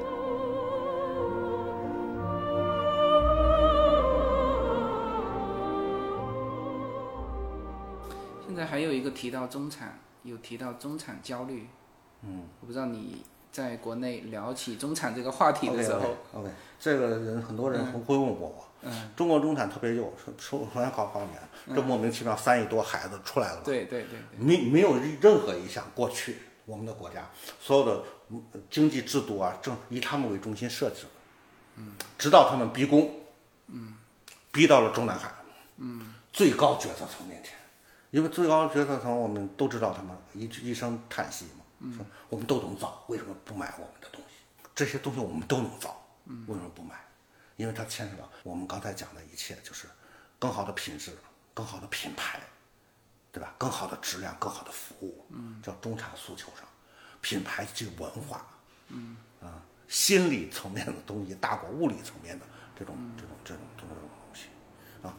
[8.61, 11.67] 在还有一个提到中产，有提到中产焦虑。
[12.23, 27.27] 嗯，我不知道你在国内聊起中产这个话题的时候 o k 这个人很多人会问过我，嗯，中国中产特别幼，首首首先告诉你，这莫名其妙三亿多孩子出来了，对对对对，没没有任何一项过去我们的国家
[27.59, 31.09] 所有的嗯经济制度啊，正以他们为中心设置的，
[31.77, 33.11] 嗯，直到他们逼宫，
[33.67, 33.95] 嗯，
[34.51, 35.31] 逼到了中南海，
[35.77, 37.53] 嗯，最高决策层面前，
[38.11, 44.35] 因为最高决策层我们都知道他们一一声叹息嘛，说我们都能造，为什么不买我们的东西？
[44.75, 45.99] 这些东西我们都能造，
[46.47, 46.95] 为什么不买？
[47.55, 49.87] 因为它牵扯到我们刚才讲的一切，就是
[50.37, 51.11] 更好的品质、
[51.53, 52.39] 更好的品牌，
[53.31, 53.53] 对吧？
[53.57, 56.67] 更好的质量、更好的服务，嗯，叫中产诉求上，
[57.21, 58.45] 品牌这个文化，
[58.87, 62.45] 嗯啊，心理层面的东西大过物理层面的
[62.77, 64.47] 这种这种这种这种东西
[65.01, 65.13] 啊。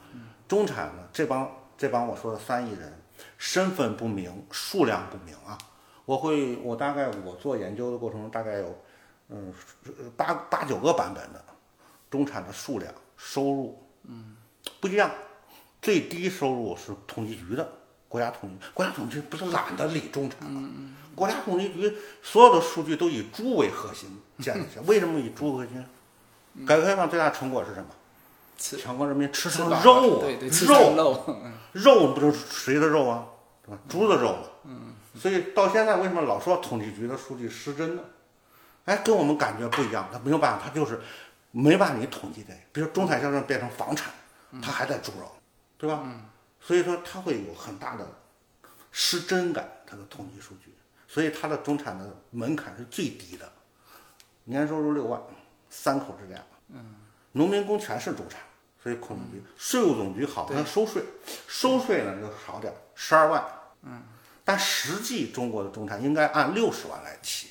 [0.49, 1.51] 中产呢，这帮
[1.83, 2.97] 这帮我说的三亿人，
[3.37, 5.59] 身份不明，数量不明啊。
[6.05, 8.79] 我会，我大概我做研究的过程中，大概有
[9.31, 9.53] 嗯
[10.17, 11.45] 八八九个版本的
[12.09, 14.37] 中产的数量、收入，嗯，
[14.79, 15.11] 不一样。
[15.81, 17.69] 最低收入是统计局的，
[18.07, 20.71] 国家统计，国家统计局不是懒得理中产吗？
[21.17, 21.93] 国家统计局
[22.23, 25.85] 所有的数据都以猪为核心建立起来，为什么以猪为核心？
[26.65, 27.89] 改革开放最大成果是什么？
[28.57, 31.39] 吃全国人民吃上吃肉啊，对对，吃上肉，
[31.73, 33.27] 肉，不就是谁的肉啊？
[33.65, 33.81] 对吧？
[33.89, 34.37] 猪的肉。
[35.15, 38.03] 所以到现在为什么老说统计局的数据失真呢？
[38.85, 40.09] 哎，跟我们感觉不一样。
[40.13, 41.01] 他没有办法，他就是
[41.51, 42.55] 没把你统计的。
[42.73, 44.13] 比如中产乡镇变成房产，
[44.63, 45.31] 他还在猪肉，
[45.77, 46.01] 对吧？
[46.05, 46.23] 嗯。
[46.61, 48.07] 所以说他会有很大的
[48.91, 50.75] 失真感，他的统计数据。
[51.07, 53.53] 所以他的中产的门槛是最低的，
[54.45, 55.21] 年收入六万，
[55.69, 56.41] 三口之家。
[56.69, 56.95] 嗯。
[57.33, 58.41] 农民工全是中产，
[58.83, 58.99] 所以
[59.57, 61.03] 税务总局好，像收税，
[61.47, 63.45] 收税呢就少点，十二万。
[63.83, 64.03] 嗯。
[64.45, 67.49] 但实际中国的中产应该按六十万来起，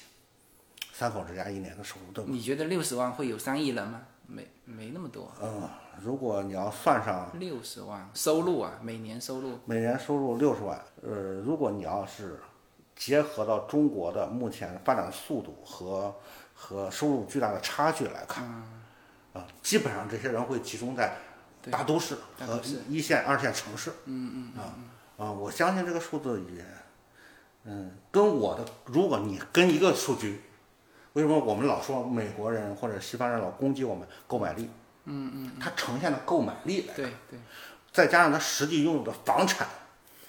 [0.92, 2.24] 三口之家一年的收入都。
[2.24, 4.02] 你觉得六十万会有三亿人吗？
[4.28, 5.70] 没没那么多，嗯，
[6.02, 12.40] 如果你要算上六十万收入啊，每年收入，每年收入六十万，呃，如果你要是
[12.96, 16.16] 结合到中国的目前发展速度和
[16.54, 18.46] 和收入巨大的差距来看，
[19.34, 21.16] 啊，基本上这些人会集中在
[21.70, 23.92] 大都市和一线、二线城市。
[24.06, 24.74] 嗯嗯啊
[25.18, 26.66] 啊，我相信这个数字也，
[27.66, 30.42] 嗯，跟我的，如果你跟一个数据，
[31.14, 34.68] 为什么我们老说美国人或者西方人老攻击我们购买力？
[35.06, 37.40] 嗯嗯，它呈现的购买力来，对对，
[37.92, 39.68] 再加上他实际拥有的房产，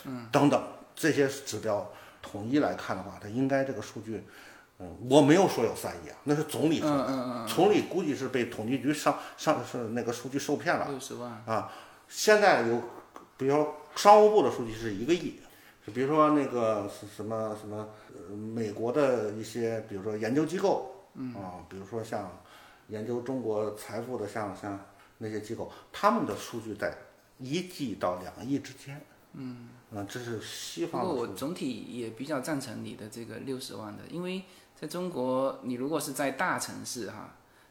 [0.05, 0.63] 嗯，等等
[0.95, 4.23] 这些指标统一来看的话，它应该这个数据，
[4.83, 11.71] 嗯，我没有说有三亿啊，那是总理说的，嗯嗯嗯总理估计是被统计局上上是那个数据受骗了，六十万，啊，
[12.09, 12.83] 现在有，
[13.37, 15.39] 比如说商务部的数据是一个亿，
[15.87, 22.43] 就比如说那个什么什么，呃，美国的一些，比如说研究机构，嗯啊，比如说像
[22.89, 24.79] 研究中国财富的像像
[25.19, 26.93] 那些机构，他们的数据在
[27.39, 29.01] 一亿到两亿之间，
[29.35, 34.43] 嗯，啊，这是西不过我总体也比较赞成你的这个六十万的，因为
[34.83, 37.31] 在中国，你如果是在大城市哈，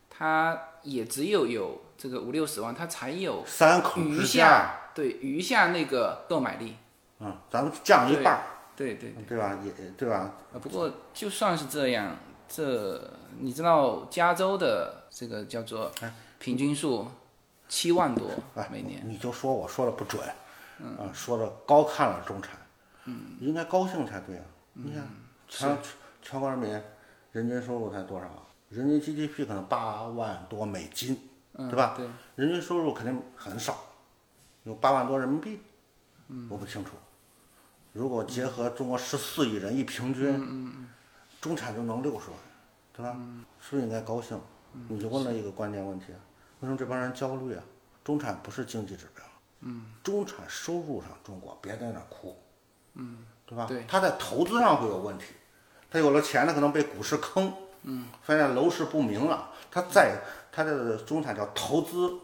[0.10, 6.78] 它也只有有这个五六十万，它才有三口余下对余下那个购买力，
[7.20, 8.44] 嗯，咱们降一半儿，
[8.78, 9.14] 对对。
[9.28, 9.58] 对吧？
[9.62, 10.32] 也对吧？
[10.54, 12.16] 啊，不过就算是这样，
[12.48, 15.92] 这你知道加州的这个叫做
[16.40, 17.06] 平均数
[17.68, 20.24] 七万多哎，每年，你就说我说的不准，
[20.80, 22.52] 啊，说的高看了中产，
[23.04, 24.44] 嗯，应该高兴才对啊。
[24.72, 25.06] 你看，
[25.50, 25.78] 全
[26.22, 26.82] 全国人民
[27.32, 28.44] 人均收入才多少啊？
[28.70, 31.18] 人均 GDP 可能八万多美金，
[31.56, 31.94] 对吧？
[31.96, 33.78] 对，人均收入肯定很少，
[34.64, 35.62] 有八万多人民币，
[36.28, 36.92] 嗯，我不清楚。
[37.94, 40.88] 如果结合中国十四亿人一平均，
[41.42, 42.40] 中产就能六十万，
[42.94, 43.18] 对吧？
[43.60, 44.40] 是不是应该高兴？
[44.88, 46.20] 你就问了一个关键问题啊，
[46.62, 47.64] 为什么这帮人焦虑啊？
[48.04, 49.24] 中产不是经济指标，
[49.60, 52.38] 嗯，中产收入上中国别在那儿哭，
[52.94, 53.66] 嗯，对吧？
[53.66, 55.26] 对他在投资上会有问题，
[55.92, 60.18] 他有了钱，他可能被股市坑，嗯，发现楼市不明朗，他在
[60.52, 62.18] 他的中产叫投资，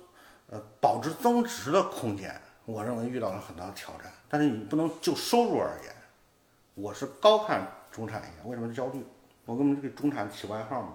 [0.49, 2.33] 呃，保值增值的空间，
[2.65, 4.11] 我认为遇到了很大的挑战。
[4.29, 5.93] 但是你不能就收入而言，
[6.75, 8.47] 我是高看中产一点。
[8.47, 9.05] 为什么焦虑？
[9.45, 10.93] 我给我们给中产起外号嘛，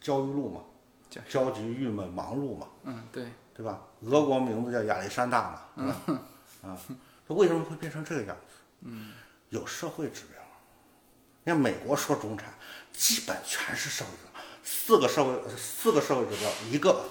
[0.00, 0.60] 焦虑路嘛，
[1.08, 3.80] 焦焦急、郁闷、忙碌嘛，嗯，对，对吧？
[4.02, 6.22] 俄国名字叫亚历山大嘛，对吧？
[6.62, 6.78] 啊，
[7.26, 8.54] 他为什么会变成这个样子？
[8.82, 9.12] 嗯，
[9.50, 10.38] 有社会指标。
[11.48, 12.46] 你看美国说中产，
[12.92, 17.04] 基本全是社会指标，四个社会四个社会指标，一个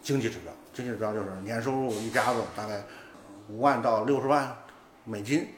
[0.00, 0.52] 经济指标。
[0.72, 2.84] 经济指标就是年收入一家子大概
[3.48, 4.56] 五万到六十万
[5.02, 5.48] 美金，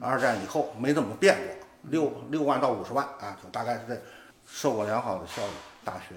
[0.00, 4.02] 二战以后没怎么变过，六六万到五十万啊，就大概是这
[4.44, 5.50] 受过良好的教育，
[5.84, 6.16] 大学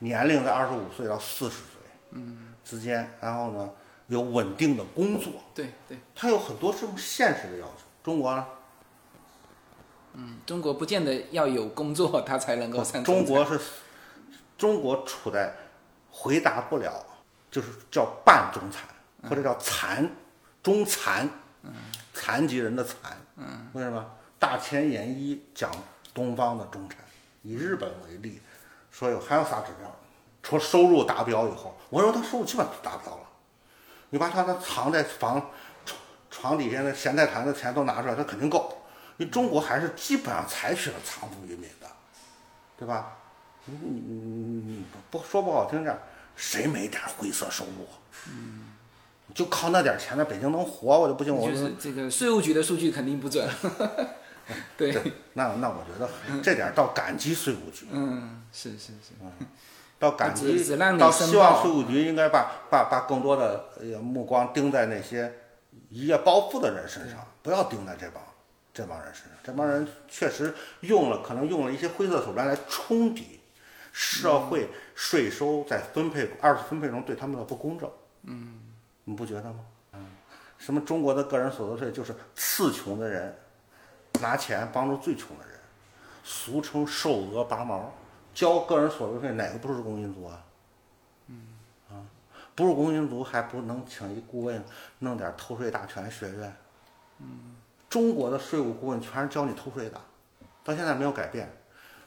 [0.00, 3.70] 年龄在二十五岁到四十岁，嗯，之间，然后呢
[4.08, 7.84] 有稳定的工作，对对，它有很多这种现实的要求。
[8.04, 8.46] 中国呢，
[10.18, 13.60] 嗯，中国不见得要有工作，他才能够上中国是，
[14.56, 15.54] 中国处在
[16.10, 17.04] 回答不了，
[17.50, 18.88] 就是叫半中产
[19.28, 20.10] 或者叫残
[20.62, 21.28] 中残，
[22.14, 23.14] 残疾人的残，
[23.74, 24.04] 为什么？
[24.38, 25.70] 大前研一讲
[26.14, 26.98] 东方的中产，
[27.42, 28.40] 以日本为例，
[28.90, 29.94] 说有还有啥指标？
[30.42, 33.22] 除了收入达标以后，我说他收入基本都达标了。
[34.10, 35.50] 你把他那藏在房
[35.84, 36.00] 床
[36.30, 38.75] 床底下的咸菜坛子钱都拿出来，他肯定够。
[39.18, 41.86] 因为中国还是基本上采取了藏富于民的，
[42.78, 43.16] 对吧？
[43.64, 46.00] 你你你你不说不好听点儿，
[46.36, 47.86] 谁没点儿灰色收入？
[48.28, 48.72] 嗯，
[49.34, 53.48] 就靠那点儿钱在北京能活，我就不信我就是这个税务局的数据肯定不准。
[54.78, 54.92] 对，
[55.32, 56.08] 那那我觉得
[56.40, 59.32] 这点儿倒感激税务局，嗯，是是是，嗯
[59.98, 65.32] 倒感激只只让，你倒希望税务局应该把把把更多的呃目光盯在那些
[65.88, 68.22] 一夜暴富的人身上，不要盯在这帮
[68.76, 69.32] 这帮人身上。
[69.42, 73.40] 这帮人确实用了，可能用了一些灰色手段来冲抵
[73.90, 77.90] 社会税收在分配二次分配中对他们的不公正。
[78.24, 78.60] 嗯，
[79.04, 79.60] 你不觉得吗？
[79.94, 80.06] 嗯，
[80.58, 83.34] 什么中国的个人所得税就是次穷的人
[84.20, 85.58] 拿钱帮助最穷的人，
[86.22, 87.90] 俗称瘦鹅拔毛。
[88.34, 90.44] 交个人所得税哪个不是工薪族啊？
[91.28, 91.56] 嗯，
[91.88, 92.04] 啊，
[92.54, 94.62] 不是工薪族还不能请一顾问
[94.98, 96.54] 弄点偷税大全学院？
[97.20, 97.55] 嗯，
[97.88, 100.00] 中国的税务顾问全是教你偷税的，
[100.64, 101.50] 到现在没有改变。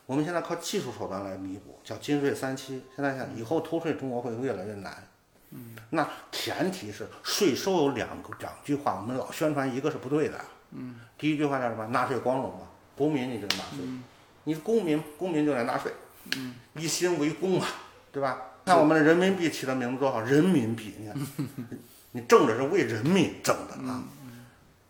[0.05, 2.83] 我们现在靠技术手段来弥补，叫金税三期。
[2.95, 5.07] 现在想以后偷税，中国会越来越难。
[5.51, 10.39] 嗯，那前提是税收有两个两句话，我们老宣传一个是不对的。
[10.71, 11.87] 嗯，第一句话叫什么？
[11.87, 13.79] 纳税光荣嘛，公民你就纳税，
[14.43, 15.91] 你是公民，公民就得纳税。
[16.35, 17.65] 嗯，一心为公嘛，
[18.11, 18.41] 对吧？
[18.65, 21.15] 看我们的人民币起的名字多好，人民币，你看，
[22.11, 24.03] 你挣的是为人民挣的啊。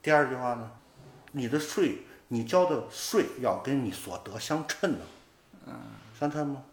[0.02, 0.69] 第二句话呢，
[1.32, 5.00] 你的税，你交的税要跟你所得相称的，
[5.68, 5.74] 嗯，
[6.20, 6.63] 相称吗？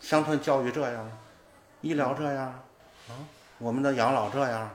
[0.00, 1.10] 相称教育这样，
[1.80, 2.46] 医疗这样，
[3.08, 3.14] 啊，
[3.58, 4.70] 我们的养老这样，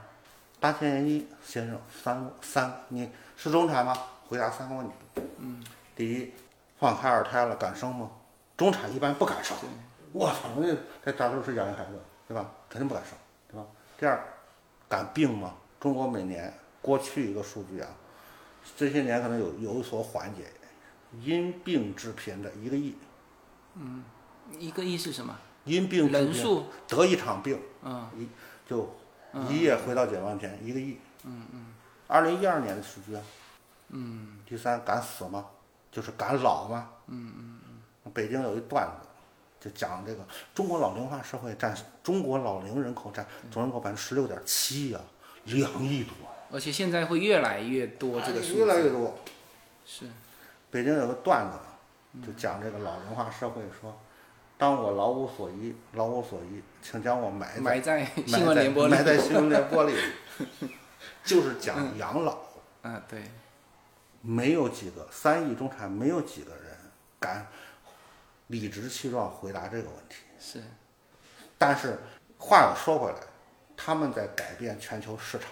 [0.60, 3.96] 八千元一先生三三，你是中产吗？
[4.28, 4.94] 回答三个问题。
[5.38, 5.64] 嗯，
[5.96, 6.34] 第一，
[6.80, 8.10] 放开二胎了，敢生吗？
[8.58, 9.56] 中产一般不敢生，
[10.12, 12.50] 我操，那在大都市养一孩子，对吧？
[12.70, 13.14] 肯定不敢生，
[13.50, 13.66] 对吧？
[14.00, 14.24] 第二，
[14.88, 15.54] 敢病吗？
[15.80, 17.90] 中国每年过去一个数据啊，
[18.78, 20.52] 这些年可能有有所缓解，
[21.22, 22.96] 因病致贫的一个亿，
[23.76, 24.04] 嗯
[24.58, 25.38] 一个亿是什么？
[25.64, 28.28] 因病人数得一场病，嗯一
[28.68, 28.96] 就
[29.50, 30.98] 一夜回到解放前，一个亿。
[31.24, 31.66] 嗯嗯。
[32.08, 33.22] 二零一二年的数据啊。
[33.90, 34.40] 嗯。
[34.46, 35.46] 第三，敢死吗？
[35.92, 36.90] 就是敢老吗？
[37.08, 37.60] 嗯嗯
[38.06, 38.12] 嗯。
[38.12, 39.08] 北京有一段子，
[39.60, 45.00] 就讲这个中国老龄化社会占中国老龄人口占总人口百分之十六点七呀，
[45.46, 46.14] 两亿多，
[46.52, 49.18] 而且现在会越来越多这个数字，哎越来越多。
[49.86, 50.06] 是
[50.70, 51.58] 北京有个段子，
[52.26, 53.98] 就讲这个老龄化社会说，
[54.58, 59.96] 当我老无所依，老无所依，请将我埋在埋在新闻联播里埋在新闻联播里，
[61.24, 62.38] 就是讲养老。
[62.82, 63.24] 啊，对，
[64.22, 66.78] 没有几个三亿中产，没有几个人
[67.20, 67.48] 敢
[68.48, 70.18] 理直气壮回答这个问题。
[70.40, 70.64] 是
[71.58, 72.00] 但是
[72.40, 73.18] 话又说回来，
[73.78, 75.48] 他们在改变全球市场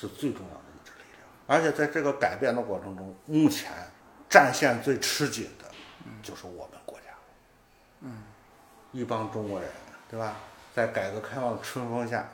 [0.00, 3.72] 是最重要的一支力量，而且在这个改变的过程中，目前
[4.28, 5.64] 战线最吃紧的
[6.22, 7.06] 就是我们国家。
[8.02, 8.22] 嗯，
[8.92, 9.68] 一帮中国人，
[10.08, 10.36] 对吧？
[10.72, 12.28] 在改革开放的春风下，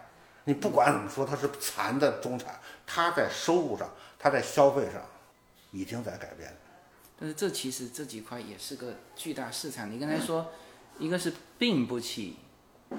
[0.44, 2.54] 你不管怎么说，他是残的中产，
[2.86, 5.00] 他在收入上，他在消费上，
[5.70, 6.56] 已经在改变了。
[7.18, 9.90] 但是这其实这几块也是个巨大市场。
[9.90, 10.52] 你刚才说，
[10.98, 12.36] 一个是病不起，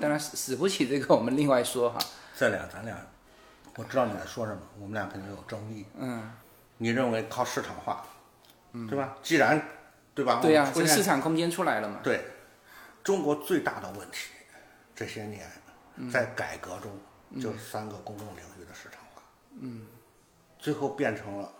[0.01, 1.99] 当然死死不起这个我们另外说哈。
[2.35, 2.97] 这俩咱俩，
[3.77, 5.85] 我知道你在说什么，我们俩肯定有争议。
[5.95, 6.31] 嗯，
[6.77, 8.05] 你认为靠市场化，
[8.71, 9.17] 对吧？
[9.21, 9.61] 既然，
[10.13, 10.39] 对吧？
[10.41, 11.99] 对呀、市场空间出来了嘛。
[12.01, 12.25] 对，
[13.03, 14.31] 中国最大的问题，
[14.95, 15.49] 这些年
[16.11, 19.21] 在改革中，就是三个公共领域的市场化，
[19.59, 19.85] 嗯，
[20.57, 21.51] 最后变成了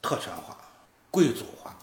[0.00, 0.56] 特权化、
[1.10, 1.74] 贵族化，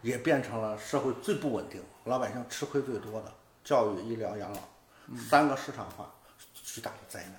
[0.00, 3.32] 也变成了社会最不稳定、老百姓吃亏最多的
[3.64, 4.58] 教育、医疗、养老，
[5.18, 6.08] 三个市场化
[6.52, 7.34] 巨大的灾难。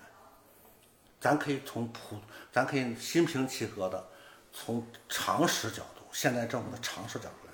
[1.26, 2.20] 咱可以从普，
[2.52, 4.06] 咱可以心平气和的
[4.54, 7.54] 从常识角度，现在政府的常识角度来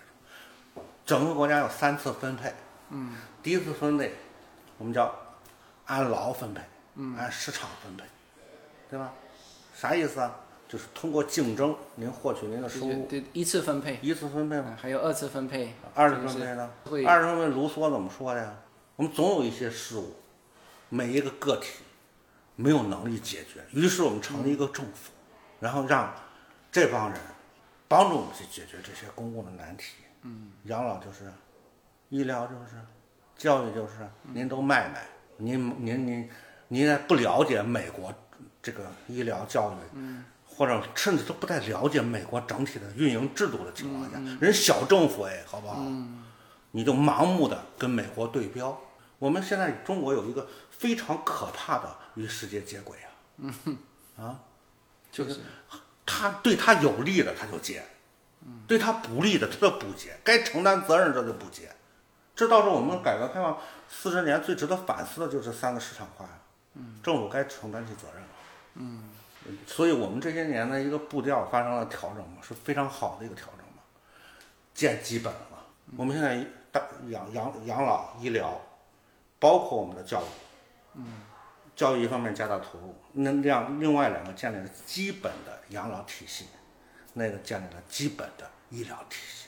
[0.76, 2.53] 说，整个国家有三次分配，
[2.89, 4.13] 嗯，第一次分配
[4.78, 5.15] 我们叫
[5.86, 6.61] 按劳分配，
[6.95, 8.03] 嗯，按市场分配，
[8.89, 9.13] 对吧？
[9.74, 10.36] 啥意思啊？
[10.67, 14.76] 就是通过竞争，您获取您的收入，对，一次分配，一次分配吗？
[14.78, 17.05] 啊还有二次分配，二次分配呢会？
[17.05, 18.53] 二次分配卢梭怎么说的呀？
[18.97, 20.13] 我们总有一些事物，
[20.89, 21.84] 每一个个体
[22.62, 25.12] 没有能力解决，于是我们成立一个政府，
[25.59, 26.14] 然后让
[26.72, 27.20] 这帮人
[27.88, 29.95] 帮助我们去解决这些公共的难题。
[30.22, 31.32] 嗯，养老就是，
[32.09, 32.76] 医疗就是，
[33.36, 35.07] 教育就是，您都卖卖，
[35.38, 36.30] 您您您
[36.68, 38.14] 您也不了解美国
[38.62, 45.82] 这个医疗教育，嗯，或者甚至都不太了解美国整体的运营制度的情况下，人小政府哎，好不好？
[46.74, 48.80] 你就盲目的跟美国对标。
[49.20, 52.97] 我们现在中国有一个非常可怕的与世界接轨
[54.18, 54.39] 啊，啊，
[55.12, 55.39] 就是
[56.05, 57.84] 他对他有利的他就接，
[58.68, 61.72] 对他不利的他就不接，该承担责任这就不接，
[62.36, 63.57] 这倒是我们改革开放
[63.89, 66.32] 四十年最值得反思的就是三个市场化呀。
[67.03, 68.30] 政府该承担起责任了。
[68.76, 69.09] 嗯，
[69.68, 73.84] 所以我们这些年的一个步调发生了调整嘛，是非常好的一个调整嘛，
[74.74, 75.66] 见基本了。
[75.97, 78.57] 我们现在大养养养老医疗，
[79.38, 80.26] 包括我们的教育，
[80.95, 81.03] 嗯，
[81.82, 86.45] 教育一方面加大投入，那让另外两个建立了基本的养老体系，
[87.13, 89.47] 那个建立了基本的医疗体系。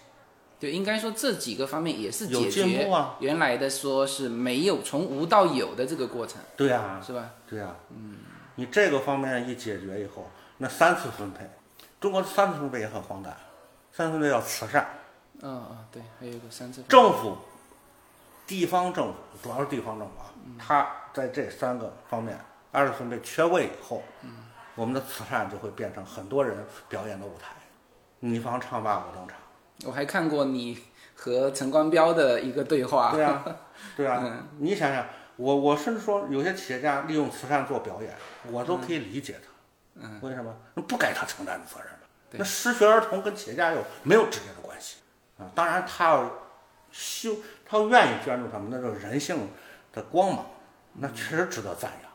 [0.60, 3.18] 对，应该说这几个方面也是解决进步啊。
[3.20, 7.30] 原来的说是没有从无到有的这个过程，对啊、是吧？
[7.48, 8.18] 对啊、嗯，
[8.56, 10.28] 你这个方面一解决以后，
[10.58, 11.48] 那三次分配，
[12.02, 13.38] 中国的三次分配也很荒诞，
[13.92, 14.88] 三次分配叫慈善，
[15.42, 17.38] 嗯嗯，对，还有一个三次分政府、
[18.46, 20.14] 地方政府，主要是地方政府
[20.60, 22.38] 它在这三个方面
[22.72, 24.30] 二十分配缺位以后，嗯
[24.76, 26.58] 我们的慈善就会变成很多人
[26.90, 27.54] 表演的舞台，
[28.20, 29.38] 你方唱罢我登场。
[29.86, 30.82] 我还看过你
[31.16, 33.46] 和陈光标的一个对话，对啊，
[33.96, 38.12] 对啊，嗯你想想，我我甚至说有些企业家利用慈善做表演，
[38.52, 40.02] 我都可以理解他。
[40.02, 40.52] 嗯，为什么？
[40.74, 42.00] 那不该他承担的责任了。
[42.32, 44.98] 对那失学儿童跟企业家有没有直接的关系
[45.38, 45.46] 啊？
[45.54, 46.32] 当然，他要
[46.92, 47.36] 修，
[47.74, 49.50] 他要愿意捐助他们，那就是人性
[49.92, 50.46] 的光芒，
[50.94, 52.12] 那确实值得赞扬。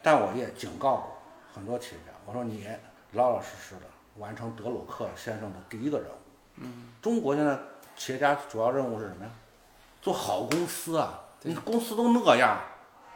[0.00, 1.18] 但我也警告过
[1.52, 2.64] 很多企业家，我说你
[3.10, 3.80] 老老实实的
[4.18, 6.14] 完成德鲁克先生的第一个任务。
[6.58, 7.58] 嗯，中国现在
[7.96, 9.30] 企业家主要任务是什么呀？
[10.00, 12.56] 做好公司啊，你公司都那样，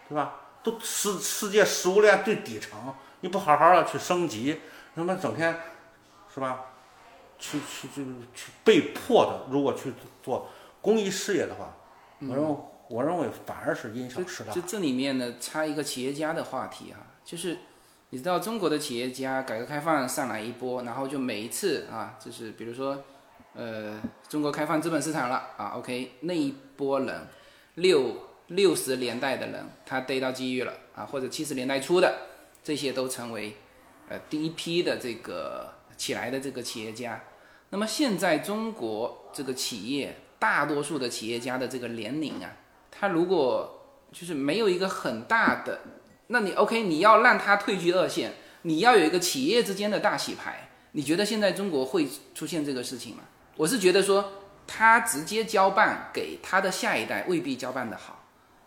[0.08, 0.34] 对吧？
[0.64, 4.60] 都世世界食物链最底层，你不好好的去升级，
[4.96, 5.56] 他妈整天
[6.34, 6.64] 是吧？
[7.38, 8.04] 去去去
[8.34, 10.48] 去被迫的，如果去做
[10.80, 11.76] 公益事业的话，
[12.20, 12.56] 我认为
[12.88, 14.60] 我认为反而是因小失大就。
[14.62, 17.58] 这里面呢，插一个企业家的话题啊、就是
[18.10, 23.04] 你知道中国的企业家改革开放上来一波，然后就每一次啊，就是比如说，
[23.54, 27.26] 呃，中国开放资本市场了啊，OK，那一波人
[27.74, 28.16] 六
[28.46, 32.18] 六十年代的人，他逮到机遇了啊，或者七十年代初的，
[32.64, 33.56] 这些都成为
[34.08, 37.22] 呃第一批的这个起来的这个企业家。
[37.68, 42.56] 那么现在中国这个企业大多数的企业家的这个年龄啊，
[42.90, 45.80] 他如果就是没有一个很大的，
[46.28, 50.70] 那你 OK，你要让他退居二线，你要有一个企业之间的大洗牌。
[50.92, 53.22] 你觉得现在中国会出现这个事情吗？
[53.56, 54.32] 我是觉得说，
[54.66, 58.24] 他直接交办给他的下一代未必交办的好。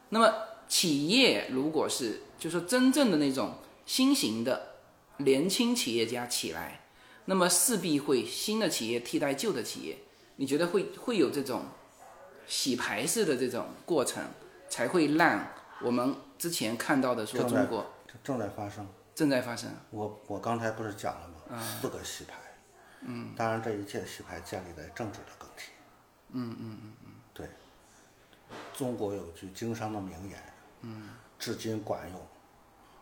[0.10, 0.34] 那么
[0.68, 3.56] 企业如果是就是真正的那种
[3.86, 4.76] 新型的
[5.18, 6.82] 年轻企业家起来，
[7.26, 9.98] 那么势必会新的企业替代旧的企业。
[10.36, 11.66] 你觉得会会有这种
[12.48, 14.24] 洗牌式的这种过程，
[14.70, 15.48] 才会让
[15.82, 17.86] 我们之前看到的说中国
[18.24, 18.88] 正在发生。
[19.14, 19.70] 正在发生？
[19.92, 21.62] 我我刚才不是讲了吗？
[21.62, 22.34] 四个洗牌。
[23.02, 23.34] 嗯。
[23.36, 25.72] 当然，这一切洗牌建立在政治的更替。
[26.30, 27.12] 嗯嗯嗯嗯。
[27.34, 27.48] 对。
[28.74, 30.42] 中国有句经商的名言。
[30.82, 31.10] 嗯。
[31.38, 32.20] 至今管用。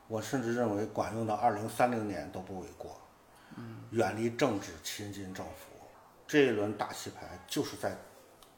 [0.07, 2.99] 我甚至认为管用到二零三零年都不为过。
[3.55, 3.83] 嗯。
[3.91, 5.68] 远离政治，亲近政府。
[6.29, 7.97] 这一轮大洗牌就是在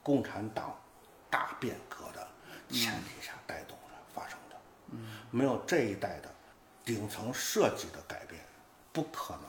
[0.03, 0.77] 共产党
[1.29, 2.27] 大变革的
[2.69, 4.57] 前提下带动着发生的。
[4.89, 5.19] 嗯。
[5.31, 6.29] 没有这一代的
[6.83, 8.43] 顶层设计的改变，
[8.91, 9.39] 不可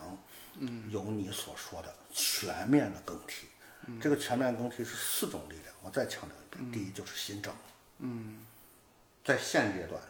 [0.60, 3.48] 能有你所说的全面的更替。
[4.00, 7.52] 这个全面更替是四种力量，我再强调一遍：第一就是新政，
[7.98, 8.46] 嗯，
[9.24, 10.00] 在现阶段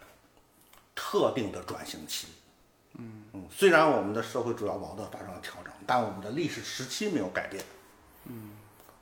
[0.95, 2.29] 特定的转型期，
[2.99, 7.65] 嗯虽然我们的社会主要矛盾发生了调整，但我们的历史时期没有改变，
[8.25, 8.51] 嗯，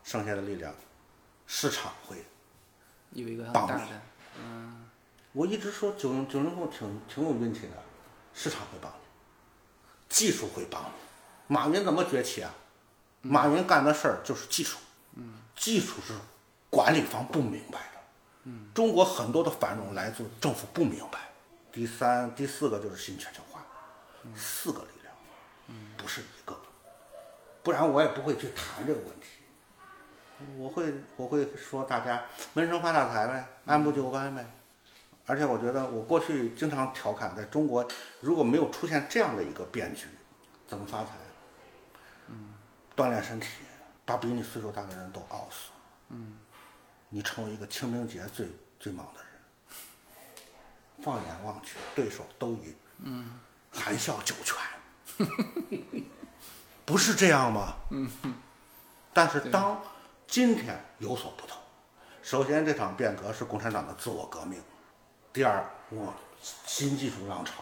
[0.02, 0.74] 剩下的力量，
[1.46, 2.24] 市场会
[3.12, 3.88] 有一个很大的，
[5.32, 7.82] 我一直说九零九零后挺挺有运气的，
[8.34, 8.96] 市场会帮你，
[10.08, 10.88] 技术会帮你。
[11.46, 12.54] 马云怎么崛起啊？
[13.22, 14.78] 马云干的事儿就是技术，
[15.14, 16.14] 嗯技术是
[16.70, 18.00] 管理方不明白的。
[18.44, 21.30] 嗯中国很多的繁荣来自政府不明白。
[21.70, 23.64] 第三、第四个就是新全球化，
[24.34, 25.14] 四个力量，
[25.68, 26.58] 嗯不是一个，
[27.62, 29.26] 不然我也不会去谈这个问题。
[30.56, 34.44] 我会我会说大家闷声发大财呗，按部就班呗。
[35.26, 37.86] 而且我觉得，我过去经常调侃，在中国
[38.20, 40.06] 如果没有出现这样的一个变局，
[40.66, 41.10] 怎么发财？
[42.28, 42.54] 嗯，
[42.96, 43.48] 锻炼身体，
[44.04, 45.70] 把比你岁数大的人都熬死。
[46.08, 46.38] 嗯，
[47.10, 48.48] 你成为一个清明节最
[48.78, 49.30] 最忙的人。
[51.02, 52.74] 放眼望去，对手都赢。
[53.04, 53.38] 嗯，
[53.70, 54.56] 含笑九泉。
[56.90, 57.76] 不是这样吗？
[57.90, 58.10] 嗯
[59.12, 59.80] 但是当
[60.26, 61.56] 今天有所不同，
[62.20, 64.60] 首先这场变革是共产党的自我革命，
[65.32, 66.12] 第二，我
[66.66, 67.52] 新技术浪潮，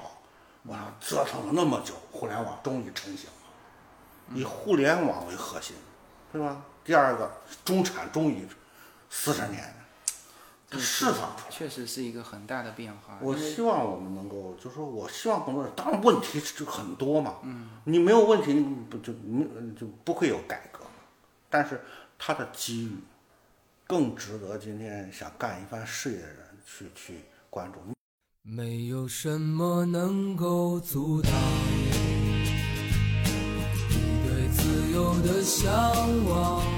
[0.63, 5.77] 我折腾了那么久，互联网终于成型了，以互联网为核心，
[6.33, 6.63] 对吧？
[6.83, 7.31] 第二个，
[7.67, 8.49] 中产终于
[9.11, 9.75] 四十年，
[10.71, 11.51] 这释放出来。
[11.51, 13.19] 确实是一个很大的变化。
[13.23, 17.37] 我希望我们能够，就是说我希望更多人，当然问题就很多嘛。
[17.43, 19.47] 嗯，你没有问题，你不就没
[19.79, 20.91] 就不会有改革嘛。
[21.49, 21.81] 但是
[22.19, 22.93] 它的机遇
[23.87, 27.79] 更值得今天想干一番事业的人去去关注。
[28.43, 31.33] 没有什么能够阻挡
[33.91, 35.73] 你对自由的向
[36.27, 36.78] 往。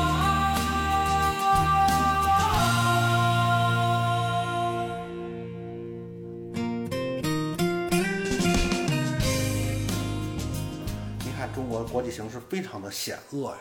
[12.51, 13.57] 非常的险恶呀，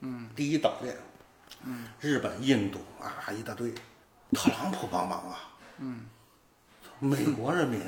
[0.00, 0.96] 嗯，第一岛链，
[1.62, 3.72] 嗯，日本、印度啊一大堆，
[4.32, 6.04] 特朗普帮忙啊，嗯，
[6.98, 7.80] 美国人民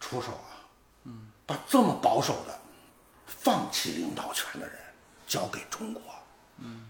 [0.00, 0.66] 出手啊，
[1.04, 2.58] 嗯，把这么保守的、
[3.24, 4.76] 放弃领导权的人
[5.28, 6.02] 交给中国，
[6.56, 6.88] 嗯，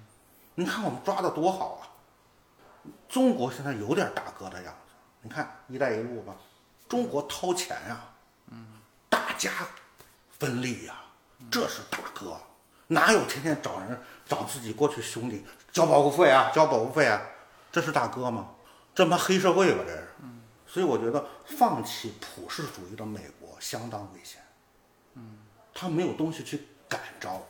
[0.54, 1.84] 你看我们抓的多好啊，
[3.06, 6.34] 中国现在有点大哥的样子，你看“一带一路”吧，
[6.88, 8.00] 中国掏钱呀、
[8.46, 8.80] 嗯，
[9.10, 9.52] 大家
[10.38, 10.94] 分利呀、
[11.50, 12.40] 这是大哥，
[12.88, 17.22] 哪有天天找人找自己过去兄弟交保护费啊，交保护费啊，
[17.70, 18.50] 这是大哥吗？
[18.94, 20.08] 这他妈黑社会吧这是。
[20.66, 24.42] 所以我觉得放弃普世主义的美国相当危险。
[25.14, 25.38] 嗯，
[25.72, 27.42] 他没有东西去感召。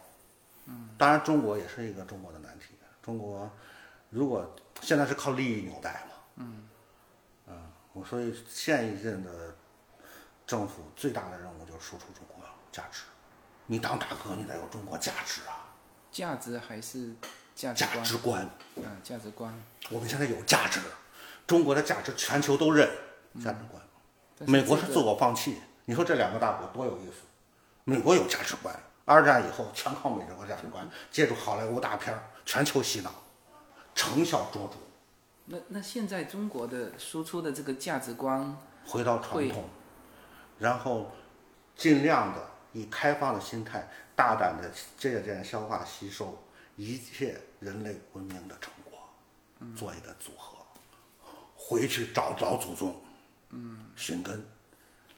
[0.66, 2.74] 嗯，当然中国也是一个中国的难题。
[3.02, 3.50] 中国
[4.10, 6.14] 如果现在是靠利益纽带嘛。
[6.36, 6.68] 嗯。
[7.48, 9.56] 嗯，我所以现一任的
[10.46, 13.02] 政府最大的任务就是输出中国价值。
[13.70, 15.68] 你当大哥，你得有中国价值啊，
[16.10, 17.14] 价值还是
[17.54, 18.04] 价值价观？
[18.04, 18.50] 值观。
[18.76, 19.54] 嗯，价值观。
[19.90, 20.80] 我们现在有价值，
[21.46, 22.88] 中国的价值全球都认，
[23.44, 23.82] 价值观。
[24.46, 27.26] 美国是自我放弃，你说这两个大国多有意思？
[27.84, 33.12] 美国有价值观，二战以后全靠美国价值观，借助好莱坞大片儿全球洗脑，
[33.94, 34.76] 成效卓著。
[35.44, 38.56] 那那现在中国的输出的这个价值观，
[38.86, 39.64] 回到传统，
[40.58, 41.10] 然后
[41.76, 46.36] 尽量的以开放的心态，大胆的借鉴、消化、吸收
[46.76, 49.08] 一切人类文明的成果，
[49.76, 50.58] 做一个组合，
[51.56, 52.94] 回去找找祖宗，
[53.50, 54.44] 嗯，寻根。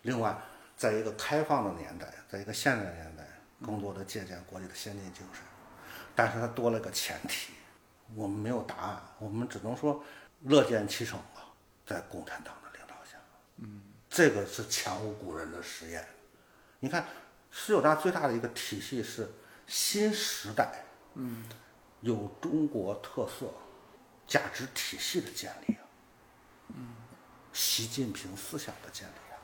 [0.03, 0.36] 另外，
[0.76, 3.26] 在一个开放的年代，在一个现代的年代，
[3.62, 5.42] 更多的借鉴国际的先进精神，
[6.14, 7.53] 但是它多了个前提，
[8.14, 10.03] 我们没有答案，我们只能说
[10.44, 11.44] 乐见其成吧，
[11.84, 13.18] 在共产党的领导下。
[14.09, 16.05] 这个是前无古人的实验。
[16.78, 17.05] 你看，
[17.51, 19.30] 十九大最大的一个体系是
[19.66, 20.84] 新时代，
[21.14, 21.44] 嗯，
[22.01, 23.53] 有中国特色
[24.26, 25.82] 价值体系的建立啊，
[26.68, 26.94] 嗯，
[27.53, 29.36] 习近平思想的建立啊，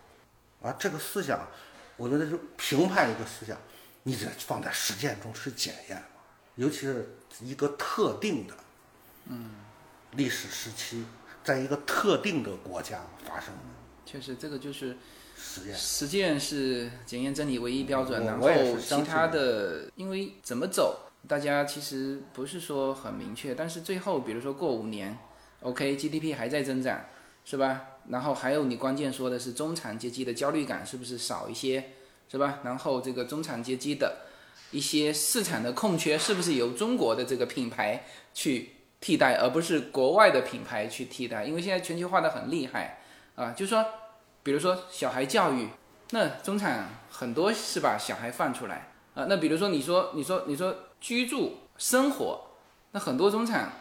[0.63, 1.49] 而这个思想，
[1.97, 3.59] 我觉得是评判一个思想，
[4.05, 6.23] 你得放在实践中去检验嘛，
[6.55, 8.55] 尤其是一个特定的，
[9.27, 9.51] 嗯，
[10.13, 11.05] 历史时期，
[11.43, 13.61] 在一个特定的国家发生的。
[14.05, 14.97] 确实这个就是
[15.75, 25.17] 实践是检验真理唯一标准，然后其他的，因为怎么走，大家其实不是说很明确，但是最后比如说过五年
[25.61, 27.05] ，OK，GDP 还在增长，
[27.45, 27.83] 是吧？
[28.09, 31.93] 然后还有你关键说的是中产阶级的焦虑感是不是少一些，
[32.31, 32.61] 是吧？
[32.65, 34.27] 然后这个中产阶级的
[34.71, 41.45] 一些市场的空缺是不是由中国的这个品牌去替代，而不是国外的品牌去替代？
[41.45, 43.01] 因为现在全球化的很厉害
[43.35, 43.85] 啊，就是说。
[44.47, 45.67] 比如说小孩教育，
[46.11, 49.27] 那中产很多是把小孩放出来啊。
[49.29, 52.43] 那比如说你说你说你说居住生活，
[52.93, 53.73] 那很多中产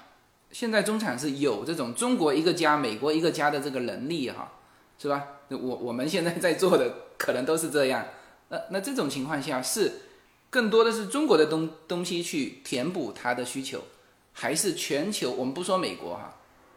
[0.49, 4.53] 现在中产是有这种中国一个家、美国一个家的这个能力哈，
[4.97, 5.23] 是吧？
[5.49, 8.03] 我我们现在在做的可能都是这样。
[8.49, 10.01] 那那这种情况下是
[10.49, 13.83] 更多的是中国的东东西去填补它的需求，
[14.33, 15.29] 还是全球？
[15.29, 16.33] 我们不说美国哈，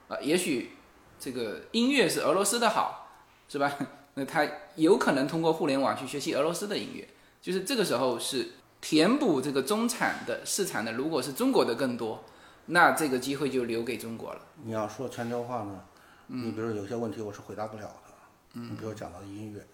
[0.09, 0.73] 啊，也许
[1.19, 3.07] 这个音乐是俄罗斯的好。
[3.49, 3.73] 是吧？
[4.15, 7.09] 那他有可能通过互联网去学习俄罗斯的音乐，
[7.41, 8.47] 就是这个时候是
[8.81, 12.23] 填补这个中产的市场的，如果是中国的更多，
[12.67, 14.41] 那这个机会就留给中国了。
[14.63, 15.81] 你要说全球化呢，
[16.27, 18.61] 你比如有些问题我是回答不了的。
[18.61, 19.65] 你比如讲到音乐，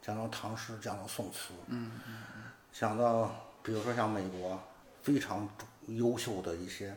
[0.00, 1.92] 讲到唐诗，讲到宋词，嗯
[2.72, 4.58] 讲到比如说像美国
[5.02, 5.46] 非常
[5.88, 6.96] 优秀的一些，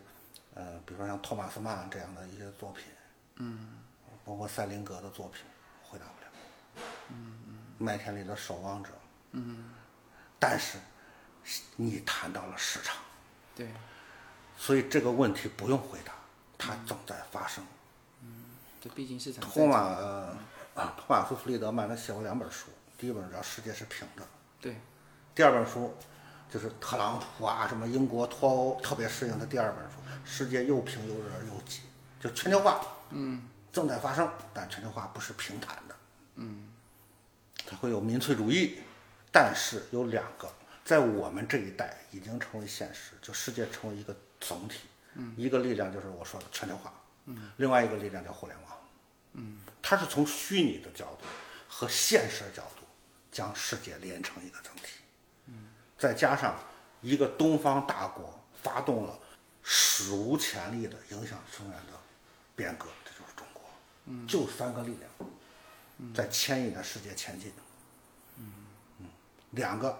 [0.53, 2.85] 呃，比如说像托马斯曼这样的一些作品，
[3.37, 3.69] 嗯
[4.23, 5.43] 包括塞林格的作品。
[7.77, 8.89] 麦田里的守望者，
[10.39, 10.77] 但是
[11.75, 12.97] 你谈到了市场。
[13.55, 13.69] 对，
[14.57, 16.13] 所以这个问题不用回答，
[16.57, 17.63] 它正在发生。
[18.21, 18.45] 嗯
[18.81, 20.35] 这毕竟市场托马呃
[20.75, 22.67] 啊，托马斯·弗里德曼他写过两本书，
[22.97, 24.23] 第一本叫《世界是平的》，
[24.59, 24.75] 对，
[25.33, 25.95] 第二本书
[26.51, 29.97] 就是特朗普啊什么英国脱欧特别适应的第二本书，
[30.29, 31.81] 《世界又平又热又挤》，
[32.23, 35.95] 就全球化，嗯，正在发生，但全球化不是平坦的，
[36.35, 36.67] 嗯，
[37.65, 38.79] 它会有民粹主义，
[39.31, 40.51] 但是有两个
[40.83, 44.81] 在我们这一代已经成为现实，就世界成为一个总体，
[45.15, 46.93] 嗯，一个力量就是我说的全球化，
[47.25, 48.77] 嗯，另外一个力量叫互联网。
[49.33, 49.59] 嗯。
[49.81, 51.25] 它是从虚拟的角度
[51.67, 52.85] 和现实的角度
[53.31, 54.99] 将世界连成一个整体，
[55.47, 55.69] 嗯。
[55.97, 56.57] 再加上
[57.01, 59.19] 一个东方大国发动了
[59.61, 61.93] 史无前例的影响深远的
[62.55, 63.63] 变革，这就是中国，
[64.05, 64.27] 嗯。
[64.27, 65.29] 就三个力量
[66.13, 67.51] 在牵引着世界前进，
[68.37, 69.07] 嗯，
[69.51, 69.97] 两个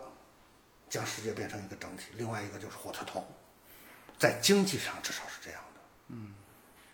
[0.89, 3.25] 将世界变成一个整体，另外一个就是火车头，
[4.17, 6.33] 在经济上至少是这样的，嗯，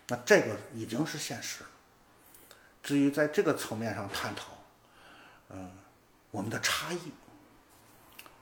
[0.08, 1.70] 那这个已经是现实了。
[2.82, 4.52] 至于在这个层面上探讨，
[5.48, 5.70] 嗯，
[6.30, 7.12] 我们的差异，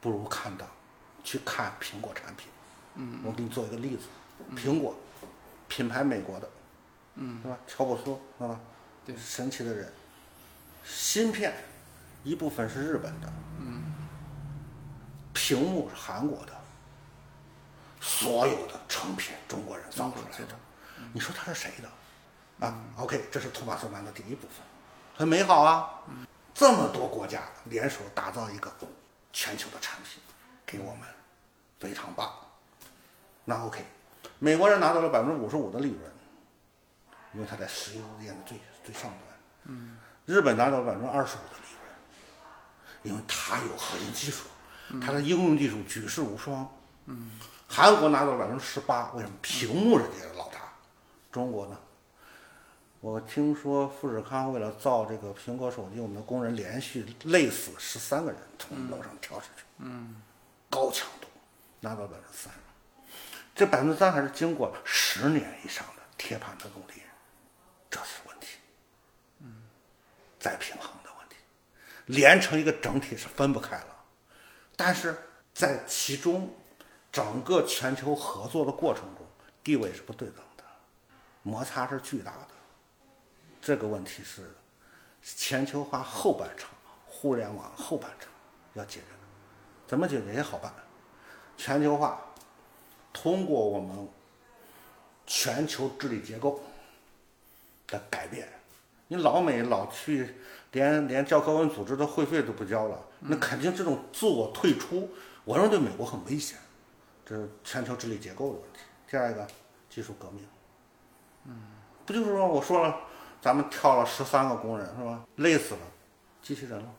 [0.00, 0.66] 不如看到，
[1.24, 2.48] 去看苹果产品。
[2.94, 4.04] 嗯，我给你做一个例子，
[4.54, 4.96] 苹果，
[5.68, 6.50] 品牌美国的，
[7.14, 7.58] 嗯，是吧？
[7.66, 8.04] 乔布斯，
[8.38, 8.60] 是吧？
[9.06, 9.92] 对，神奇的人。
[10.88, 11.54] 芯片，
[12.24, 13.92] 一部分是日本的，嗯，
[15.34, 16.52] 屏幕是韩国的，
[18.00, 20.56] 所有的成品中国人造出来的，
[21.12, 22.66] 你说它是谁的？
[22.66, 24.56] 啊，OK，这是托马斯曼的第一部分，
[25.14, 26.00] 很美好啊。
[26.54, 28.72] 这么多国家联手打造一个
[29.32, 30.20] 全球的产品，
[30.66, 31.06] 给我们
[31.78, 32.34] 非常棒。
[33.44, 33.84] 那 OK，
[34.38, 36.12] 美国人拿到了百分之五十五的利润，
[37.34, 39.20] 因为他在石油链的最最上端。
[39.64, 39.98] 嗯。
[40.28, 44.44] 日本拿到百分之二十五的利润，因为它有核心技术，
[45.00, 46.70] 它的应用技术举世无双。
[47.06, 47.30] 嗯。
[47.66, 49.34] 韩国拿到百分之十八，为什么？
[49.40, 50.58] 屏幕人家老大。
[51.32, 51.78] 中国呢？
[53.00, 59.64] 我听说富士康为了造这个苹果手机，我们的工人连续累死十三个人，从楼上跳下去。
[59.78, 60.14] 嗯，
[60.68, 61.28] 高强度，
[61.80, 62.52] 拿到百分之三。
[63.54, 67.00] 这百分之三还是经过十年以上的铁板的努力，
[67.88, 68.27] 这是。
[70.38, 71.36] 再平衡的问题，
[72.06, 74.04] 连成一个整体是分不开了。
[74.76, 75.16] 但是
[75.52, 76.54] 在其中，
[77.10, 79.26] 整个全球合作的过程中，
[79.64, 80.64] 地位是不对等的，
[81.42, 82.48] 摩擦是巨大的。
[83.60, 84.54] 这个问题是
[85.20, 86.70] 全球化后半场，
[87.06, 88.30] 互联网后半场
[88.74, 89.18] 要解决的，
[89.86, 90.72] 怎么解决也好办。
[91.56, 92.24] 全球化
[93.12, 94.08] 通过我们
[95.26, 96.62] 全球治理结构
[97.88, 98.48] 的改变，
[99.08, 100.36] 你老美老去
[100.72, 105.10] 连连教科文组织的会费都不交了，那肯定这种自我退出，
[105.44, 106.58] 我认为对美国很危险。
[107.26, 108.80] 这是全球治理结构的问题。
[109.10, 109.46] 第二个，
[109.90, 110.46] 技术革命，
[111.46, 111.60] 嗯，
[112.06, 113.00] 不就是说我说了。
[113.40, 115.24] 咱们跳了十三个工人是吧？
[115.36, 115.80] 累死了，
[116.42, 116.92] 机器人了，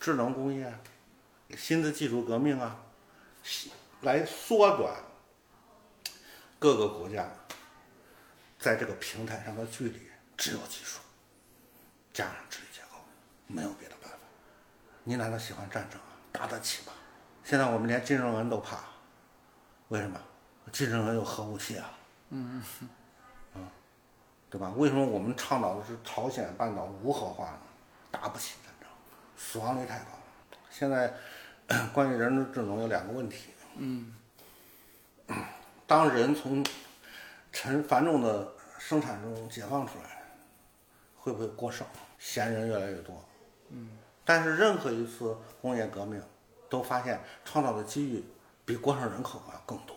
[0.00, 0.76] 智能工业，
[1.56, 2.76] 新的技术革命啊，
[4.00, 4.92] 来缩短
[6.58, 7.30] 各个国家
[8.58, 10.00] 在这个平台上的距离。
[10.36, 10.98] 只有技术
[12.16, 12.96] 加上治理结构，
[13.46, 14.16] 没有别的办法。
[15.04, 16.16] 你难道喜欢战争啊？
[16.32, 16.92] 打得起吗？
[17.44, 18.78] 现在我们连金正恩都怕，
[19.88, 20.18] 为什么？
[20.72, 21.90] 金正恩有核武器啊。
[22.30, 22.64] 嗯
[23.52, 23.68] 嗯。
[24.48, 24.72] 对吧？
[24.78, 27.58] 为什么我们倡导的是朝鲜半岛无核化呢？
[28.10, 28.88] 打不起战争，
[29.36, 30.06] 死亡率太高。
[30.70, 31.12] 现在
[31.92, 33.50] 关于人工智能有两个问题。
[33.76, 34.16] 嗯。
[35.86, 36.64] 当人从
[37.52, 40.22] 沉繁重的生产中解放出来，
[41.14, 41.86] 会不会过剩？
[42.18, 43.24] 闲人越来越多。
[43.70, 43.90] 嗯。
[44.24, 46.22] 但是任何一次工业革命，
[46.68, 48.24] 都发现创造的机遇
[48.64, 49.96] 比过剩人口要更多。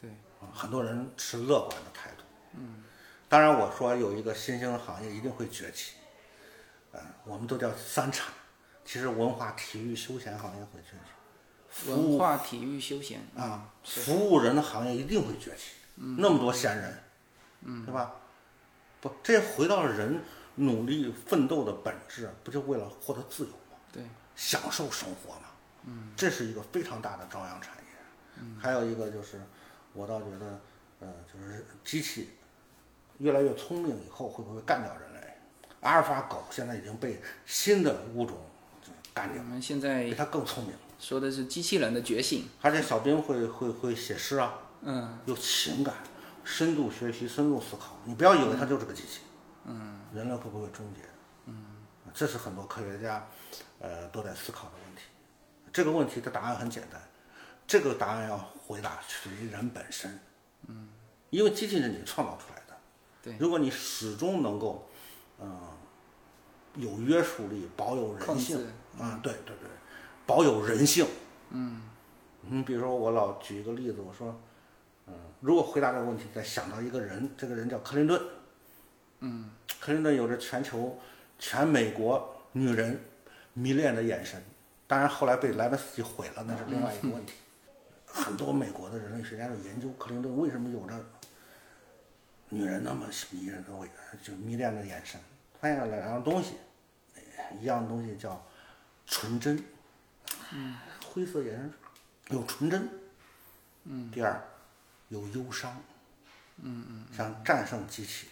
[0.00, 0.10] 对。
[0.52, 2.24] 很多人持乐观的态度。
[2.54, 2.82] 嗯。
[3.26, 5.94] 当然，我说有一个新兴的行业一定会崛起，
[6.92, 8.32] 嗯，我们都叫三产，
[8.84, 17.02] 其实文化、体育、休闲行业会崛起，文化、体育、休闲啊，服务人的行业一定会崛起，那么多闲人，
[17.62, 18.14] 嗯，对吧？
[19.00, 20.22] 不，这回到了人
[20.56, 23.76] 努力奋斗的本质，不就为了获得自由吗？
[23.92, 24.02] 对，
[24.36, 25.48] 享受生活吗？
[25.86, 27.82] 嗯，这是一个非常大的朝阳产业。
[28.40, 29.40] 嗯还有一个就是，
[29.92, 30.60] 我倒觉得，
[31.00, 32.30] 呃，就是机器
[33.18, 35.34] 越来越聪明以后，会不会干掉人类？
[35.80, 38.36] 阿尔法狗现在已经被新的物种
[39.12, 40.72] 干掉我，们现在比它更聪明。
[40.98, 42.48] 说的是机器人的觉醒。
[42.62, 45.94] 而且小兵会会会写诗啊，嗯，有情感，
[46.42, 47.98] 深度学习，深度思考。
[48.04, 49.33] 你不要以为它就是个机器，嗯，
[50.14, 51.00] 人类会不会终结？
[51.46, 51.64] 嗯，
[52.12, 53.26] 这是很多科学家，
[53.78, 55.02] 呃，都在思考的问题。
[55.72, 57.02] 这个问题的答案很简单，
[57.66, 60.18] 这个答案要回答属于人本身，
[60.68, 60.88] 嗯，
[61.30, 62.76] 因为机器人你创造出来的，
[63.22, 63.36] 对。
[63.38, 64.88] 如果你始终能够，
[65.40, 65.60] 嗯、
[66.76, 68.66] 有约束力，保有人控性制，
[68.98, 69.68] 啊，对对对，
[70.24, 71.06] 保有人性，
[71.50, 71.82] 嗯，
[72.42, 74.40] 你比如说我老举一个例子，我说，
[75.06, 78.22] 嗯，如果回答这个问题，再想到一个人，这个人叫克林顿，
[79.24, 79.50] 嗯，
[79.80, 81.00] 克林顿有着全球、
[81.38, 83.00] 全美国女人
[83.54, 84.42] 迷恋的眼神，
[84.86, 87.32] 当然后来被莱文斯基毁了，那是另外一个问题。
[88.06, 90.94] 很多美国的人类学家都研究克林顿为什么有着
[92.50, 93.88] 女人那么迷人的味，
[94.22, 95.18] 就迷恋的眼神，
[95.58, 96.56] 发现了两样东西，
[97.60, 98.44] 一样东西叫
[99.06, 99.64] 纯真，
[100.52, 101.72] 嗯，灰色眼神
[102.28, 102.88] 有纯真，
[103.84, 104.40] 嗯，第二
[105.08, 105.82] 有忧伤，
[106.58, 108.28] 嗯嗯，想战胜机器，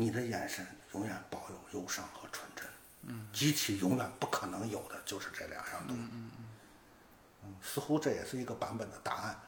[0.00, 2.64] 你的眼神永远保有忧伤和纯真，
[3.02, 6.30] 嗯，机器永远不可能有的就是这两样东西，嗯
[7.42, 9.40] 嗯，似乎这也是一个版本的答案，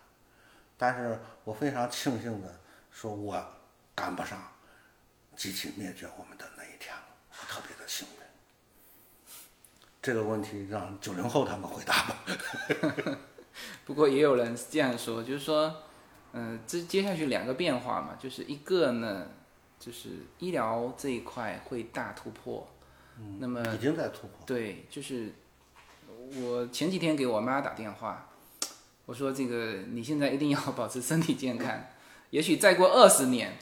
[0.77, 3.41] 但是我非常庆幸的说，我
[3.95, 4.43] 赶不上
[5.37, 8.15] 机器灭绝我们的那一天了，我特别的幸运。
[10.03, 12.25] 这个问题让九零后他们回答吧。
[13.87, 15.85] 不过也有人这样说，就是说，
[16.33, 19.29] 嗯、这接下去两个变化嘛，就是一个呢，
[19.81, 22.69] 就是医疗这一块会大突破。
[23.39, 24.47] 那么已经在突破。
[24.47, 25.33] 对，就是
[26.37, 28.29] 我前几天给我妈打电话，
[29.05, 31.85] 我说这个你现在一定要保持身体健康，
[32.31, 33.59] 也许再过二十年，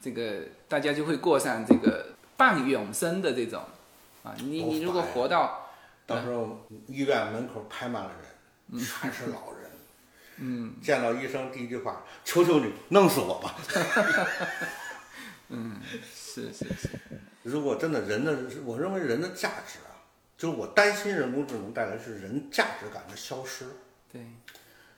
[0.00, 3.62] 这个大家就会过上这个半永生的这种
[4.22, 5.68] 啊，你你如果活到
[6.06, 8.10] 到时候医院门口排满了
[8.70, 9.70] 人，全是老人。
[10.38, 13.54] 嗯，见到医生第一句话：“求求你，弄死我吧
[16.14, 16.88] 是是是，！”
[17.42, 19.92] 如果真的人的，我认为人的价值啊，
[20.36, 23.66] 就是我担心人工智能带来是人价值感的消失。
[24.10, 24.24] 对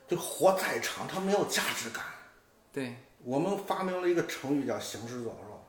[0.06, 2.04] 就活再长，它没有价值感。
[2.72, 5.64] 对我们发明了一个成语叫“行尸走肉”，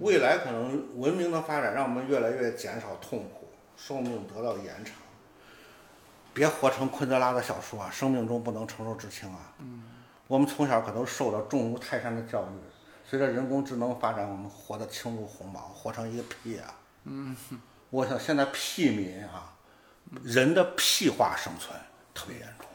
[0.00, 4.94] 未来可能文明的发展让我们越来越减少痛苦，寿命得到延长。
[6.34, 9.54] 别活成昆德拉的小说啊，生命中不能承受之轻啊。
[9.60, 9.84] 嗯
[10.26, 12.67] 我们从小可都受到重如泰山的教育，
[13.08, 16.74] 随着人工智能发展，我们活得轻如鸿毛，活成一个屁啊。
[17.04, 17.34] 嗯
[17.88, 19.56] 我想现在屁民啊，
[20.22, 21.74] 人的屁化生存
[22.12, 22.68] 特别严重。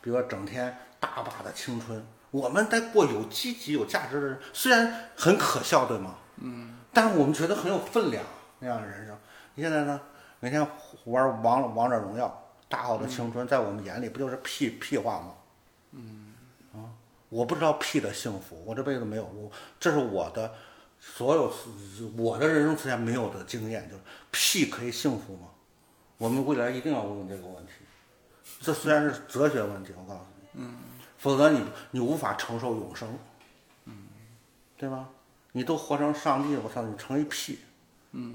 [0.00, 6.16] 比如说整天大把的青春，我们在过有积极、有价值的人，虽然很可笑，对吗？
[6.38, 6.78] 嗯。
[6.92, 8.24] 但是我们觉得很有分量
[8.58, 9.16] 那样的人生。
[9.54, 10.00] 你现在呢？
[10.40, 10.60] 每天
[11.04, 15.34] 玩王王者荣耀，大好的青春，在我们眼里不就是屁屁话吗？
[15.92, 16.34] 嗯。
[17.36, 20.54] 啊，我不知道屁的幸福，我这辈子没有，我这是我的
[20.98, 21.52] 所有
[22.16, 25.48] 我的人生之前没有的经验，就是屁可以幸福吗？
[26.16, 27.72] 我们未来一定要问这个问题。
[28.60, 30.20] 这虽然是哲学问题，我告诉
[30.52, 30.74] 你，嗯，
[31.18, 31.60] 否则你
[31.90, 33.18] 你无法承受永生，
[33.84, 34.08] 嗯，
[34.78, 35.08] 对吧？
[35.52, 37.58] 你都活成上帝了，我操，你成一屁，
[38.12, 38.34] 嗯，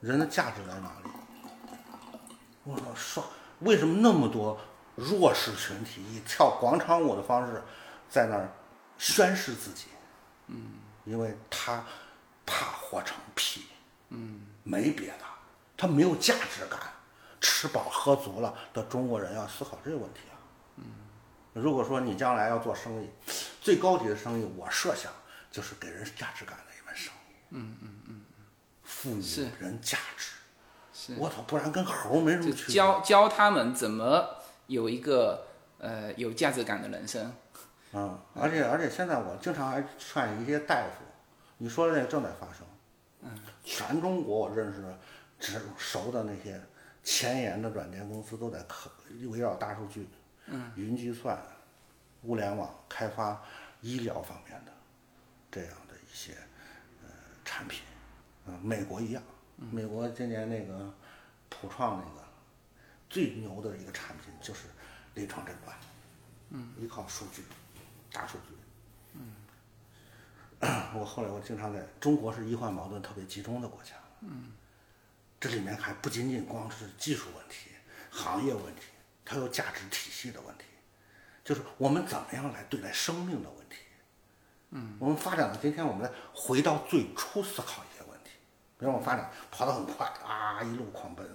[0.00, 1.10] 人的价值在哪里？
[2.64, 3.24] 我操，说
[3.60, 4.58] 为什么那么多
[4.96, 7.62] 弱势群体以跳广场舞的方式
[8.10, 8.52] 在那儿
[8.98, 9.86] 宣誓自己？
[10.48, 10.72] 嗯，
[11.04, 11.82] 因为他
[12.44, 13.66] 怕活成屁，
[14.08, 15.24] 嗯，没别的，
[15.76, 16.78] 他没有价值感。
[17.40, 20.36] 吃饱喝足了的中国人要思考这个问题啊。
[20.76, 20.84] 嗯，
[21.54, 23.08] 如果说你将来要做生意，
[23.62, 25.10] 最高级的生意，我设想
[25.50, 27.34] 就是给人价值感的一门生意。
[27.50, 28.20] 嗯嗯嗯
[28.82, 31.14] 赋予是人价值。
[31.16, 32.74] 我操，不然跟猴儿没什么区别。
[32.74, 34.36] 教教他们怎么
[34.66, 35.46] 有一个
[35.78, 37.32] 呃有价值感的人生。
[37.92, 41.04] 嗯，而且而且现在我经常还劝一些大夫，
[41.58, 42.64] 你说的那个正在发生。
[43.22, 43.30] 嗯，
[43.64, 44.98] 全中国我认识的、
[45.38, 46.60] 只熟的那些
[47.02, 48.90] 前沿的软件公司都在可
[49.28, 50.08] 围绕大数据、
[50.46, 51.38] 嗯、云计算、
[52.22, 53.42] 物联网开发
[53.80, 54.72] 医疗方面的
[55.50, 56.32] 这样的一些
[57.02, 57.08] 呃
[57.44, 57.82] 产品。
[58.46, 59.22] 嗯，美国一样，
[59.70, 60.90] 美国今年那个
[61.50, 62.26] 普创那个
[63.10, 64.66] 最牛的一个产品就是
[65.14, 65.76] 临床诊断。
[66.52, 67.44] 嗯，依靠数据，
[68.12, 68.56] 大数据。
[69.14, 69.32] 嗯，
[70.94, 73.92] 我后来我经常在中国是医患矛盾特别集中的国家。
[74.20, 74.52] 嗯，
[75.38, 77.70] 这里面还不仅仅光是技术问题、
[78.10, 78.82] 行业问题，
[79.24, 80.64] 它有价值体系的问题。
[81.42, 83.76] 就是我们怎么样来对待生命的问题。
[84.70, 88.30] 嗯，我们发展到今天，我们再回到最初思考一些问题。
[88.78, 91.26] 比如我们发展跑得很快啊，一路狂奔。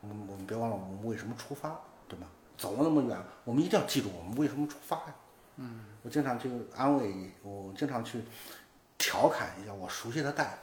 [0.00, 2.26] 我们我们别忘了我们为什么出发，对吧？
[2.56, 5.14] 走了那么远，我们一定要记住我们为什么出发呀。
[5.56, 8.22] 嗯，我经常去安慰，我经常去
[8.98, 10.56] 调侃一下我熟悉的大夫，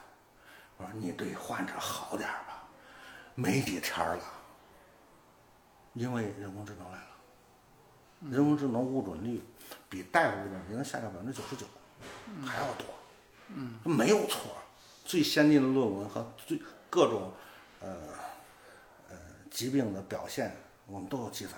[0.78, 2.68] 我说你对患者好点儿吧，
[3.34, 4.24] 没几天了，
[5.94, 7.08] 因为人工智能来了，
[8.30, 9.42] 人工智能误诊率
[9.90, 11.66] 比大夫误诊率能下降百分之九十九，
[12.46, 12.86] 还要多，
[13.48, 14.56] 嗯，没有错，
[15.04, 17.32] 最先进的论文和最各种
[17.80, 17.90] 呃
[19.10, 19.18] 呃
[19.50, 21.54] 疾病的表现，我们都有记载，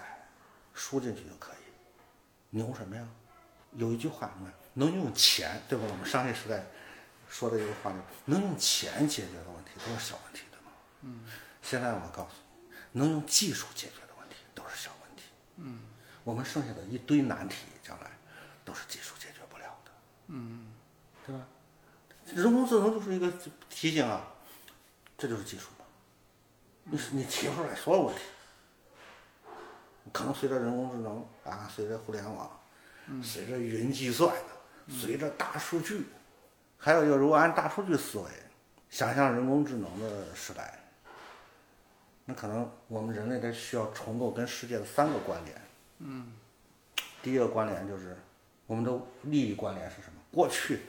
[0.73, 3.05] 输进去就可以，牛什么呀？
[3.77, 5.85] 有一句话，你看，能用钱，对吧？
[5.89, 6.65] 我们商业时代
[7.29, 10.71] 说的一个话就能用钱解决的问题都是小问题，对吗？
[11.01, 11.25] 嗯。
[11.61, 12.29] 现在我告诉
[12.69, 15.23] 你，能用技术解决的问题都是小问题。
[15.57, 15.81] 嗯。
[16.23, 18.11] 我们剩下的一堆难题，将来
[18.63, 19.91] 都是技术解决不了的。
[20.27, 20.71] 嗯。
[21.25, 21.41] 对吧？
[22.33, 23.31] 人工智能就是一个
[23.69, 24.25] 提醒啊，
[25.17, 25.85] 这就是技术嘛。
[26.85, 28.21] 你你提出来所有问题，
[30.13, 32.59] 可能随着人工智能啊，随着互联网。
[33.21, 36.05] 随着云计算的，随着大数据，
[36.77, 38.29] 还有一个，如果按大数据思维，
[38.89, 40.79] 想象人工智能的时代，
[42.25, 45.61] 那可能我们人类得需要重构跟世界的三个关联。
[45.99, 46.33] 嗯。
[47.21, 48.15] 第一个关联就是
[48.67, 48.91] 我们的
[49.23, 50.21] 利益关联是什么？
[50.31, 50.81] 过去，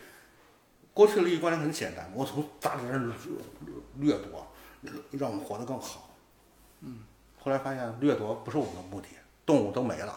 [0.92, 3.12] 过去的利益关联很简单，我从大自然
[3.98, 4.46] 掠夺，
[5.12, 6.14] 让我们活得更好。
[6.80, 7.00] 嗯。
[7.38, 9.08] 后来发现掠夺不是我们的目的，
[9.46, 10.16] 动物都没了，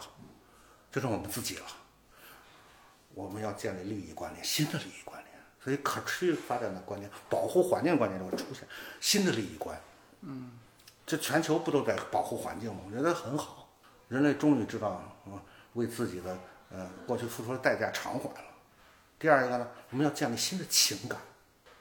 [0.90, 1.64] 就剩我们自己了。
[3.14, 5.30] 我们要建立利益关联，新的利益关联，
[5.62, 8.66] 所以可持续发展的观念、保护环境观念就会出现
[9.00, 9.78] 新的利益观。
[10.22, 10.52] 嗯，
[11.06, 12.80] 这全球不都在保护环境吗？
[12.86, 13.68] 我觉得很好，
[14.08, 15.40] 人类终于知道，嗯，
[15.74, 16.38] 为自己的
[16.70, 18.48] 呃过去付出的代价偿还了。
[19.18, 21.18] 第二一个呢，我们要建立新的情感，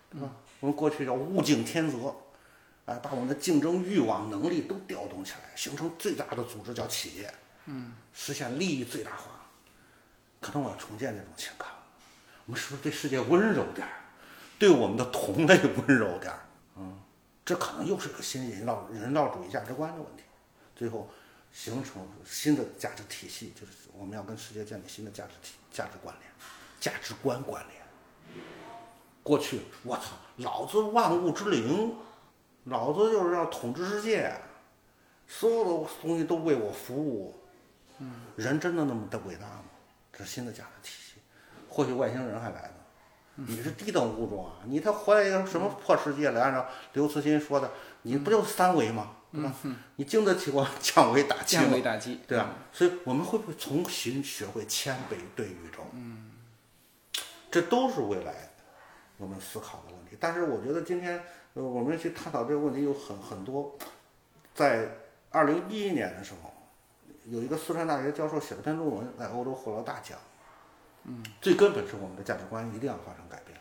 [0.09, 0.29] 对吧？
[0.59, 2.13] 我们过去叫物竞天择，
[2.85, 7.33] 啊，把我们的竞争欲望、能力都调动起来，形成最大的组织叫企业，
[7.65, 9.38] 嗯，实现利益最大化。
[10.39, 11.67] 可能我要重建这种情感，
[12.45, 13.93] 我们是不是对世界温柔点儿，
[14.57, 16.39] 对我们的同类温柔点儿？
[16.77, 16.99] 嗯，
[17.43, 20.23] 这可能又是个新人道人道主义价值观的问题。
[20.75, 21.09] 最后
[21.51, 26.31] 形成新的价值体系，就是我们要跟世界建立新的价值体价值关联、
[26.79, 27.81] 价值观关联。
[29.21, 30.03] 过去我操，
[30.37, 31.95] 老子万物之灵，
[32.63, 34.33] 老子就是要统治世界，
[35.27, 37.35] 所有的东西都为我服务。
[37.97, 39.63] 嗯，人真的那么的伟大吗？
[40.23, 41.21] 是新的价值体系，
[41.67, 42.73] 或许外星人还来呢。
[43.47, 46.41] 你是低等物种啊，你他活在一个什么破世界来？
[46.41, 49.15] 按照刘慈欣说的，你不就三维吗？
[49.31, 49.53] 对吧？
[49.95, 52.49] 你经得起我 降维打击降维打击，对吧？
[52.73, 55.83] 所以我们会不会重新学会谦卑对宇宙？
[55.93, 56.31] 嗯，
[57.49, 58.33] 这都是未来
[59.15, 60.17] 我们思考的问题。
[60.19, 63.77] 但是我觉得今天呃，我们去探讨这个问题有很很多。
[64.53, 64.89] 在
[65.29, 66.51] 二零一一年的时候。
[67.31, 70.17] 有一个四川大学教授写了篇论文，在欧洲获了大奖。
[71.03, 73.55] 嗯，最根本是我们的价值观一定要发生改变，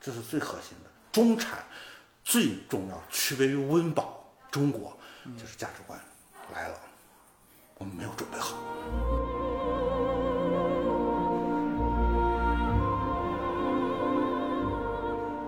[0.00, 0.90] 这是最核心的。
[1.12, 1.60] 中产
[2.24, 4.92] 最重要，区别于温饱，中国
[5.38, 5.96] 就是价值观
[6.52, 6.74] 来了，
[7.78, 8.56] 我们没有准备好。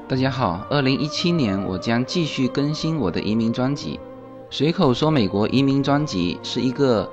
[0.08, 3.98] 大家好，二零一七年我将继续更新我的移民专辑，
[4.48, 7.12] 随口说美国移民专辑是一个。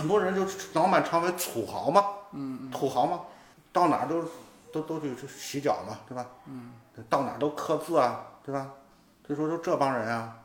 [0.00, 2.02] 很多人就脑满肠为土豪嘛，
[2.72, 3.20] 土豪嘛，
[3.70, 4.24] 到哪都
[4.72, 6.26] 都都去洗脚嘛，对吧？
[7.08, 8.70] 到哪都刻字啊，对吧？
[9.26, 10.38] 所以说就这帮人啊，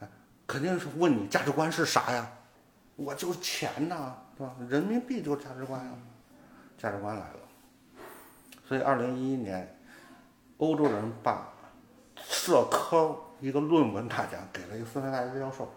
[0.00, 0.08] 哎，
[0.46, 2.26] 肯定是问你价值观是啥呀？
[2.96, 4.54] 我就是钱呐，对吧？
[4.68, 5.92] 人民币就是价值观呀，
[6.78, 7.36] 价值观来了。
[8.66, 9.78] 所以二零一一年，
[10.56, 11.48] 欧洲人把
[12.16, 15.68] 社科一个论文大奖给了一个斯坦大学教授。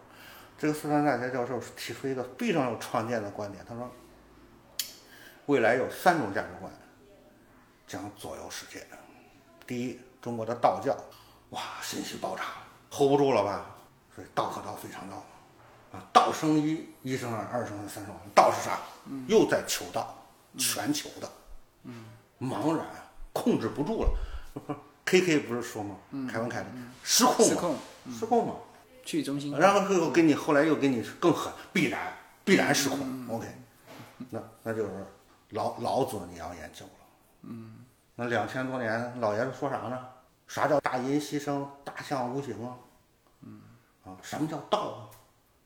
[0.64, 3.92] 这个斯坦大学教授提出一个非常有创建的观点，他说
[5.48, 6.72] ：“未来有三种价值观
[7.86, 8.82] 将左右世界。
[9.68, 10.96] 第一，中国的道教，
[11.50, 12.44] 哇，信息爆炸
[12.90, 13.66] ，hold 不住了吧？
[14.16, 15.22] 所以道可道非常道，
[15.92, 18.80] 啊，道生一，一生二，二生三，三生道是啥？
[19.28, 20.16] 又在求道，
[20.58, 21.30] 全球的，
[21.84, 22.06] 嗯，
[22.40, 22.86] 茫然
[23.34, 24.78] 控制不住了。
[25.04, 25.98] K K 不是说吗？
[26.32, 26.68] 凯文凯利
[27.04, 27.78] 失控嘛，失控，
[28.18, 28.54] 失控嘛。
[29.04, 29.60] 去中心化。
[29.60, 33.00] 然后又给你后来又给你更狠，必然必然失控。
[33.30, 33.48] OK，
[34.30, 34.92] 那那就是
[35.50, 36.92] 老老子你要研究了。
[37.44, 37.86] 嗯，
[38.16, 40.00] 那两千多年老爷子说啥呢？
[40.48, 42.76] 啥叫大音希声，大象无形啊？
[43.42, 43.62] 嗯，
[44.04, 45.00] 啊，什么叫道啊？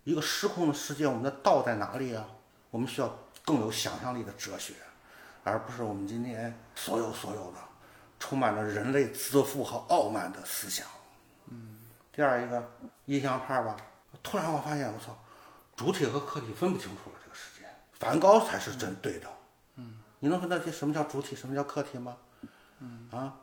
[0.04, 2.26] 一个失控的世界，我们的道在哪里啊？
[2.70, 4.74] 我们需要更有想象力的哲学，
[5.44, 7.58] 而不是我们今天所有所有的
[8.20, 10.86] 充满了人类自负和傲慢的思想。
[12.18, 12.72] 嗯，第二一个
[13.06, 13.78] 印象派吧，
[14.24, 15.16] 突然我发现，我操，
[15.76, 17.16] 主体和客体分不清楚了。
[17.24, 19.28] 这个世界，梵高才是真对的。
[19.76, 22.18] 嗯，你能分得清什么叫主体，什么叫客体吗？
[22.80, 23.36] 嗯啊，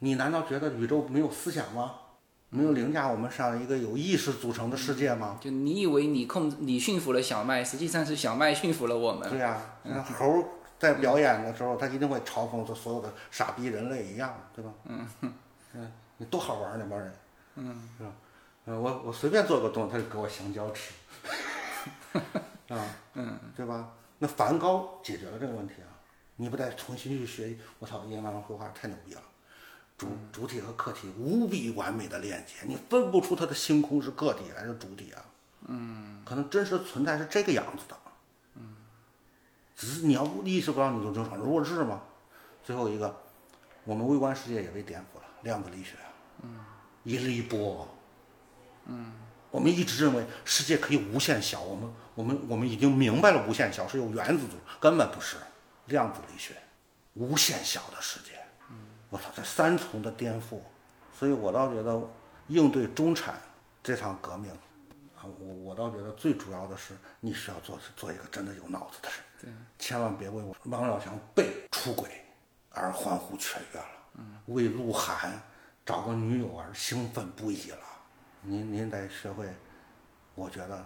[0.00, 1.94] 你难道觉得宇宙没有思想吗？
[2.50, 5.38] 没有凌驾我们上一个有意识组成的世界吗？
[5.40, 9.28] 就你以为你控制你驯服了小麦，实际上是小麦驯服了我们。
[9.28, 10.44] 对呀、那猴
[10.78, 14.70] 在表演的时候，他一定会嘲讽这所有的傻逼人类一样，对吧？
[14.84, 15.06] 嗯
[15.72, 17.12] 嗯，你多好玩儿那帮人，
[17.56, 18.12] 嗯，是吧？
[18.66, 20.92] 嗯，我我随便做个动作，他就给我香蕉吃，
[22.68, 22.84] 啊，
[23.14, 23.92] 嗯，对吧？
[24.18, 25.88] 那梵高解决了这个问题啊，
[26.36, 27.56] 你不得重新去学？
[27.78, 29.22] 我操，印象绘画太牛逼了。
[29.98, 35.24] 主主体和客体无比完美的链接，你分不出它的星空是个体还是主体啊？
[35.68, 37.96] 嗯，可能真实存在是这个样子的，
[38.56, 38.76] 嗯，
[39.74, 42.02] 只是你要意识不到，你就正常弱智嘛。
[42.62, 43.22] 最后一个，
[43.84, 45.94] 我们微观世界也被颠覆了，量子力学，
[46.42, 46.58] 嗯，
[47.06, 47.86] 一日一波，
[48.86, 49.12] 嗯，
[49.52, 55.36] 我们一直认为世界可以无限小，我们我们我们已经明白了无限小是由原子组，根本不是
[55.84, 56.56] 量子力学，
[57.14, 58.32] 无限小的世界。
[59.08, 60.58] 我操，这三重的颠覆，
[61.16, 61.96] 所以我倒觉得
[62.48, 63.40] 应对中产
[63.84, 64.50] 这场革命，
[65.14, 72.10] 啊，我我倒觉得最主要的是你需要做做一个真的有脑子的人，对，千万别为我王宝强被出轨
[72.70, 75.40] 而欢呼雀跃了，嗯，为鹿晗
[75.86, 77.78] 找个女友而兴奋不已了，
[78.42, 79.48] 您您得学会，
[80.34, 80.84] 我觉得，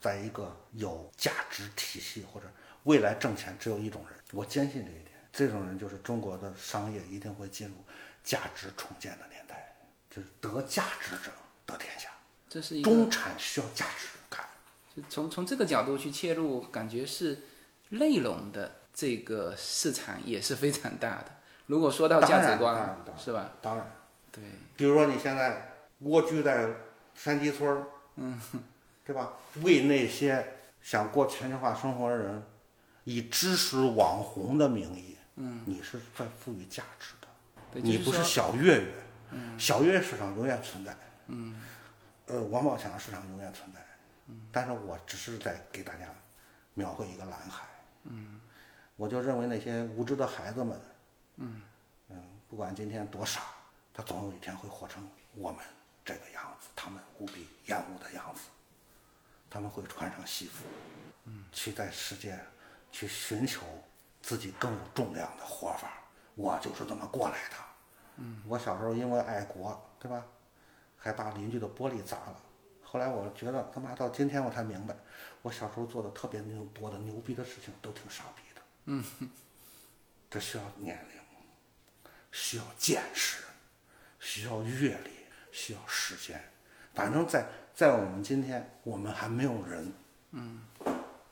[0.00, 2.46] 在一个有价值体系或者
[2.84, 5.10] 未来挣钱只有一种人，我坚信这一点。
[5.32, 7.74] 这种人就是中国的商业一定会进入
[8.24, 9.76] 价值重建的年代，
[10.08, 11.30] 就是得价值者
[11.66, 12.08] 得天下。
[12.48, 14.46] 这是一个中产需要价值感，
[14.94, 17.42] 就从从这个角度去切入，感觉是
[17.90, 21.36] 内容的这个市场也是非常大的。
[21.66, 23.50] 如果说到价值观是吧？
[23.60, 23.92] 当然，
[24.36, 24.44] 对，
[24.76, 26.68] 比如说你现在蜗居在
[27.14, 28.40] 山鸡村儿，嗯，
[29.04, 29.32] 对吧？
[29.62, 32.42] 为那些想过全球化生活的人，
[33.04, 37.28] 以知识网红的名义，嗯，你是在赋予价值的。
[37.72, 38.92] 对你不是小岳岳，
[39.58, 40.96] 小岳岳市场永远存在，
[41.28, 41.60] 嗯，
[42.26, 43.80] 呃，王宝强市场永远存在，
[44.28, 46.06] 嗯，但是我只是在给大家
[46.74, 47.66] 描绘一个蓝海，
[48.04, 48.40] 嗯，
[48.96, 50.80] 我就认为那些无知的孩子们，
[51.38, 51.62] 嗯
[52.48, 53.40] 不管今天多傻，
[53.96, 55.64] 他总有一天会活成我们
[56.04, 58.42] 这个样子，他们无比厌恶的样子，
[59.48, 60.64] 他们会穿上西服，
[61.24, 62.38] 嗯，去在世界
[62.92, 63.62] 去寻求
[64.20, 65.94] 自己更有重量的活法。
[66.34, 67.56] 我就是这么过来的。
[68.16, 70.22] 嗯，我小时候因为爱国，对吧，
[70.98, 72.38] 还把邻居的玻璃砸了。
[72.82, 74.94] 后来我觉得他妈到今天我才明白，
[75.40, 78.60] 我小时候做的特别牛多的牛逼的事情都挺傻逼的。
[78.84, 79.02] 嗯，
[80.28, 81.18] 这需要年龄，
[82.30, 83.42] 需要见识，
[84.18, 85.10] 需要阅历，
[85.52, 86.42] 需要时间。
[86.94, 89.92] 反正在在我们今天，我们还没有人，
[90.32, 90.62] 嗯，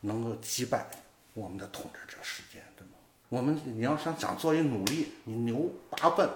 [0.01, 0.87] 能够击败
[1.33, 2.95] 我们的统治者时间，对吗？
[3.29, 6.29] 我们你要想想做一努力，你牛八分，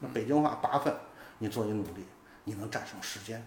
[0.00, 0.94] 那北京话八分，
[1.38, 2.04] 你做一努力，
[2.44, 3.44] 你能战胜时间。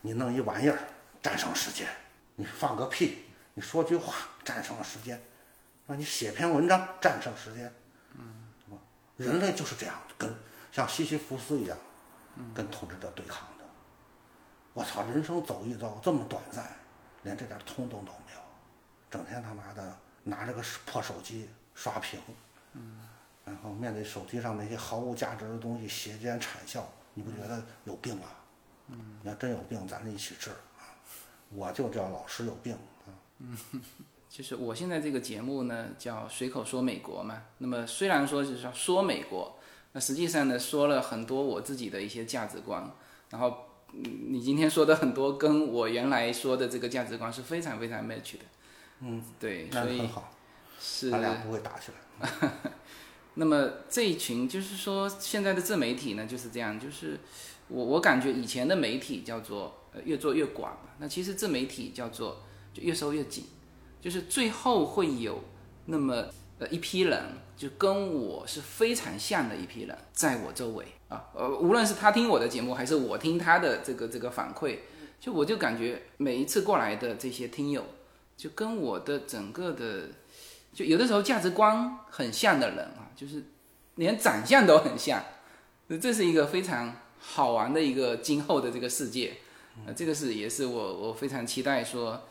[0.00, 0.78] 你弄一玩意儿
[1.22, 1.88] 战胜时间，
[2.34, 3.24] 你放个屁，
[3.54, 4.14] 你说句话
[4.44, 5.18] 战胜了时间，
[5.86, 7.72] 让你写篇文章战胜时间，
[8.18, 8.50] 嗯，
[9.16, 10.30] 人类就是这样，跟
[10.74, 11.78] 像西西弗斯一样，
[12.52, 13.64] 跟统治者对抗的。
[14.72, 16.68] 我操，人生走一遭这么短暂，
[17.22, 18.40] 连这点冲动都没有，
[19.08, 22.18] 整天他妈的拿着个破手机刷屏，
[22.72, 23.08] 嗯，
[23.44, 28.34] 然后面对手机上那些毫无价值的东西斜肩惨笑，你不觉得有病啊？
[28.88, 30.90] 嗯，你要真有病，咱一起治啊！
[31.50, 33.14] 我就叫老师有病啊！
[34.28, 37.40] 就是我现在这个节目呢，叫随口说美国嘛。
[37.58, 39.56] 那么虽然说是说说美国，
[39.94, 42.92] 那实际上呢，说了很多我自己的一些价值观。
[43.30, 43.56] 然后，
[43.92, 48.44] 嗯你今天说的很多跟我原来说的这个价值观是非常非常 match 的。
[49.00, 50.30] 嗯，对，所以好，
[50.80, 52.50] 是咱俩不会打起来。
[53.34, 57.18] 那么这一群就是说，现在的自媒体呢就是这样，就是
[57.68, 62.42] 我我感觉以前的媒体叫做呃越做越广嘛，那其实自媒体叫做
[62.72, 63.44] 就越收越紧，
[64.00, 65.42] 就是最后会有
[65.86, 66.26] 那么
[66.58, 67.20] 呃一批人，
[67.56, 74.78] 就跟我是非常像的一批人，在我周围啊，呃，无论是他听我的节目，还是我听他的这个这个反馈，
[75.20, 77.84] 就我就感觉每一次过来的这些听友，
[78.36, 80.08] 就跟我的整个的，
[80.72, 83.44] 就有的时候价值观很像的人啊，就是
[83.94, 85.22] 连长相都很像，
[86.00, 89.34] 这是一个非常好玩的一个今后的这个世界，
[89.86, 92.22] 呃，这个是也是我我非常期待说，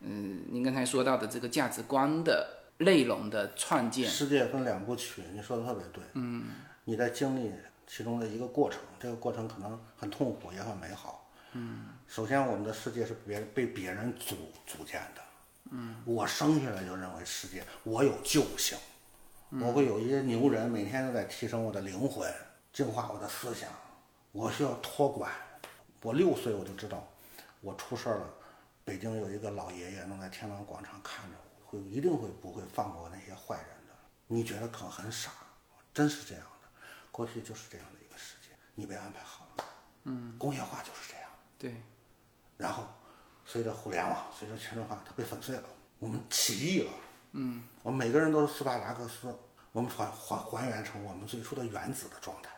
[0.00, 6.02] 嗯，您刚才说到的这个价值观的内容的创建，世界分两部曲，你说的特别对。
[6.14, 6.48] 嗯，
[6.84, 7.52] 你在经历
[7.86, 11.30] 其中的一个过程，这个过程可能很痛苦，也很美好。
[11.52, 14.34] 嗯，首先我们的世界是别被别人组
[14.66, 15.22] 组建的。
[15.70, 18.78] 嗯，我生下来就认为世界我有救星，
[19.50, 22.32] 我会有一些牛人每天都在提升我的灵魂，
[22.72, 23.68] 净化我的思想，
[24.32, 25.30] 我需要托管。
[26.02, 27.06] 我六岁我就知道，
[27.60, 28.30] 我出事儿了，
[28.84, 31.39] 北京有一个老爷爷能在天安门广场看着我，
[31.70, 33.94] 会一定会不会放过那些坏人的。
[34.26, 35.30] 你觉得可能很傻，
[35.94, 36.68] 真是这样的。
[37.12, 39.64] 过去就是这样的一个世界，你被安排好了。
[40.04, 41.30] 嗯，工业化就是这样。
[41.56, 41.80] 对，
[42.56, 42.84] 然后
[43.44, 45.64] 随着互联网，随着全球化，它被粉碎了，
[46.00, 46.92] 我们起义了。
[47.32, 49.32] 嗯，我们每个人都是斯巴达克斯，
[49.70, 52.50] 我们还还还原成我们最初的原子的状态。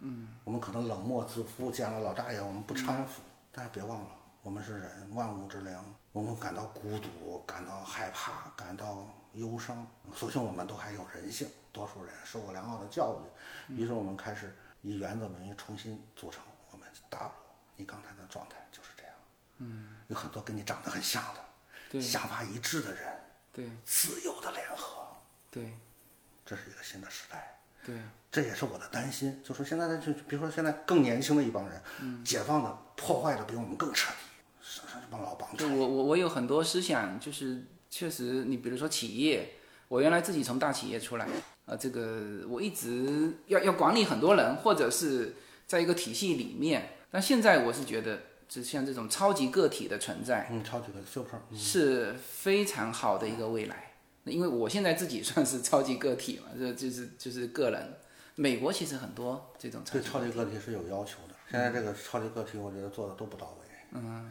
[0.00, 4.10] 嗯，我们可能冷漠自负，见了老大爷我们不搀扶，但是别忘了，
[4.42, 5.78] 我们是人，万物之灵，
[6.12, 9.86] 我们感到孤独，感到害怕，感到忧伤。
[10.14, 13.20] 所幸我们都还有人性，多数人受过良好的教
[13.68, 16.42] 育，于是我们开始以原子名义重新组成
[16.72, 17.30] 我们大陆。
[17.76, 19.12] 你刚才的状态就是这样。
[19.58, 21.40] 嗯，有很多跟你长得很像的，
[21.90, 23.20] 对想法一致的人，
[23.52, 25.06] 对自由的联合，
[25.50, 25.78] 对
[26.44, 27.56] 这是一个新的时代。
[27.86, 27.96] 对，
[28.30, 34.18] 这也是我的担心，就是现在的就比如说现在更年轻的一帮人，解放的破坏的比我们更彻底，
[34.70, 35.66] 是是这帮老帮对。
[35.66, 39.54] 我我我有很多思想，就是确实，你比如说企业，
[39.88, 41.26] 我原来自己从大企业出来，
[41.66, 45.34] 呃，这个我一直要要管理很多人，或者是
[45.66, 53.94] 在一个体系里面，但现在我是觉得，就像这种超级个体的存在，嗯，超级个 super，嗯是非常好的一个未来。
[54.24, 57.96] 因为我现在自己算是超级个体嘛，这就是就是个人。
[58.36, 61.34] 美国其实很多这种超对级超级个体是有要求的。
[61.50, 63.66] 现在这个超级个体，我觉得做的都不到位。
[63.92, 64.30] 嗯，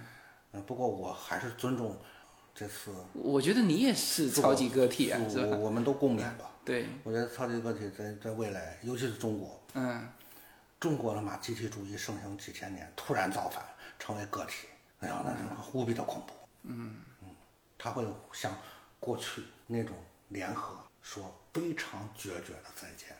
[0.65, 1.97] 不过我还是尊重
[2.53, 5.47] 这次我觉得你也是超级个体啊，是吧？
[5.51, 6.51] 我我们都共勉吧。
[6.65, 10.07] 对，我觉得超级个体在在未来，尤其是中国，嗯，
[10.79, 13.63] 中国他妈集体主义盛行几千年，突然造反
[13.97, 14.67] 成为个体，
[14.99, 15.37] 哎呀，那是
[15.73, 16.33] 无比的恐怖。
[16.63, 17.29] 嗯嗯，
[17.77, 18.55] 他会像
[18.99, 19.95] 过去那种
[20.27, 23.15] 联合说非常决绝的再见，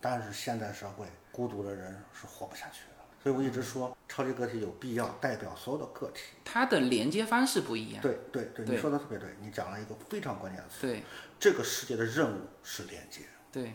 [0.00, 6.22] 但是现代社会孤独的人是活不下去的，所以我一直说超级个体有必要代表所有的个体。
[6.44, 8.02] 它的连接方式不一样。
[8.02, 10.86] 对对对，你说的特别对，你讲了一个非常关键的词。
[10.86, 11.02] 对
[11.38, 13.74] 这个世界的任务是连接，对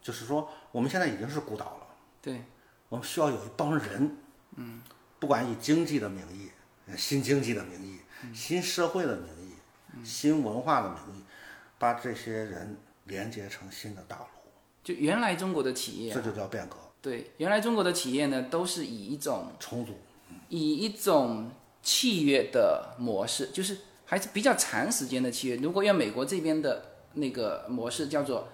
[0.00, 1.86] 就是说我们现在已经是孤岛了。
[2.20, 2.42] 对
[2.88, 4.16] 我们需要有一帮人，
[4.56, 4.82] 嗯，
[5.18, 6.50] 不管以经济的名义、
[6.86, 8.00] 呃新经济的名义、
[8.34, 11.24] 新社会的名义、新文化的名义，
[11.78, 14.50] 把这些人连接成新的大陆，
[14.82, 19.92] 就原来中国的企业啊，这就叫变革、对，原来中国的企业呢，都是以一种重组。
[20.50, 21.50] 以一种
[21.82, 23.76] 契约的模式，就是
[24.06, 25.56] 还是比较长时间的契约。
[25.56, 26.84] 如果要美国这边的
[27.14, 28.48] 那个模式，叫做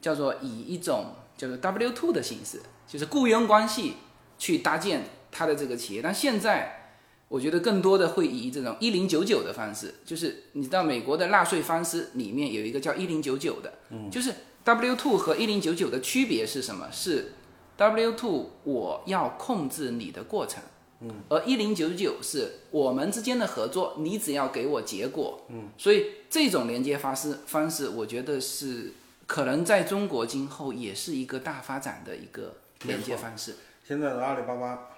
[0.00, 3.94] 叫做以一种叫做 W two 的形式，就是雇佣关系
[4.38, 6.00] 去搭建它的这个企业。
[6.00, 6.96] 但现在
[7.28, 13.74] 我觉得更多的会以这种一零九九的方式，就是你知道美国的纳税方式里面有一个叫一零九九的，
[14.10, 14.32] 就是
[14.64, 16.88] W two 和一零九九的区别是什么？
[16.90, 17.32] 是
[17.76, 20.62] W two 我要控制你的过程。
[21.04, 25.42] 嗯而一零九九是我们之间的合作，你只要给我结果。
[25.48, 28.92] 嗯，所以这种连接方式方式，我觉得是
[29.26, 32.54] 可能在中国今后也是一个大发展的一个
[32.84, 33.56] 连接方式。
[33.82, 34.90] 现在的阿里巴巴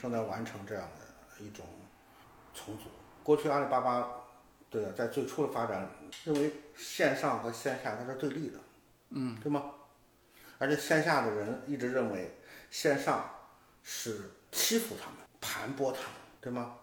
[0.00, 1.66] 正在完成这样的一种
[2.54, 2.84] 重组。
[3.24, 4.08] 过去阿里巴巴
[4.70, 5.90] 对啊，在最初的发展，
[6.24, 8.58] 认为线上和线下它是对立的，
[9.10, 9.64] 嗯，对吗？
[10.58, 12.38] 而且线下的人一直认为
[12.70, 13.28] 线上
[13.82, 16.10] 是欺负他们、盘剥他们，
[16.40, 16.74] 对吗？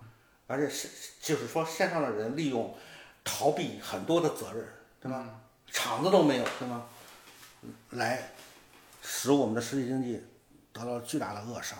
[0.47, 0.87] 而且是
[1.19, 2.77] 就是说线上的人利用
[3.23, 4.65] 逃避很多的责任，
[4.99, 5.41] 对吗？
[5.67, 6.85] 厂子都没有，对吗？
[7.89, 8.31] 来
[9.01, 10.23] 使我们的实体经济
[10.71, 11.77] 得到了巨大的扼杀。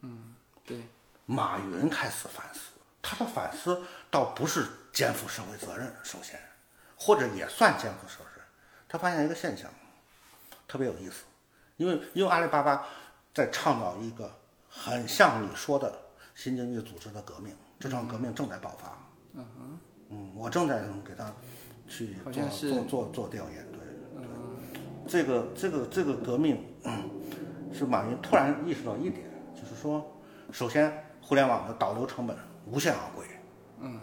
[0.00, 0.34] 嗯
[0.64, 0.82] 对，
[1.26, 2.60] 马云开始反思，
[3.02, 6.40] 他的反思倒不是肩负社会责任，首先，
[6.96, 8.44] 或者也算肩负社会责任。
[8.88, 9.70] 他发现一个现象，
[10.66, 11.24] 特别有意思，
[11.78, 12.86] 因为因为阿里巴巴
[13.32, 14.30] 在倡导一个
[14.68, 15.90] 很像你说的
[16.34, 18.98] 新经济组织的革命，这场革命正在爆发。
[19.34, 19.46] 嗯
[20.10, 21.32] 嗯我正在给他
[21.88, 22.32] 去做
[22.62, 23.78] 做做做调研，对。
[25.06, 27.08] 这个这个这个革命，嗯
[27.72, 29.24] 是马云突然意识到一点，
[29.54, 30.04] 就是说，
[30.52, 30.92] 首先
[31.22, 32.36] 互联网的导流成本
[32.66, 33.24] 无限昂贵，
[33.80, 34.00] 嗯，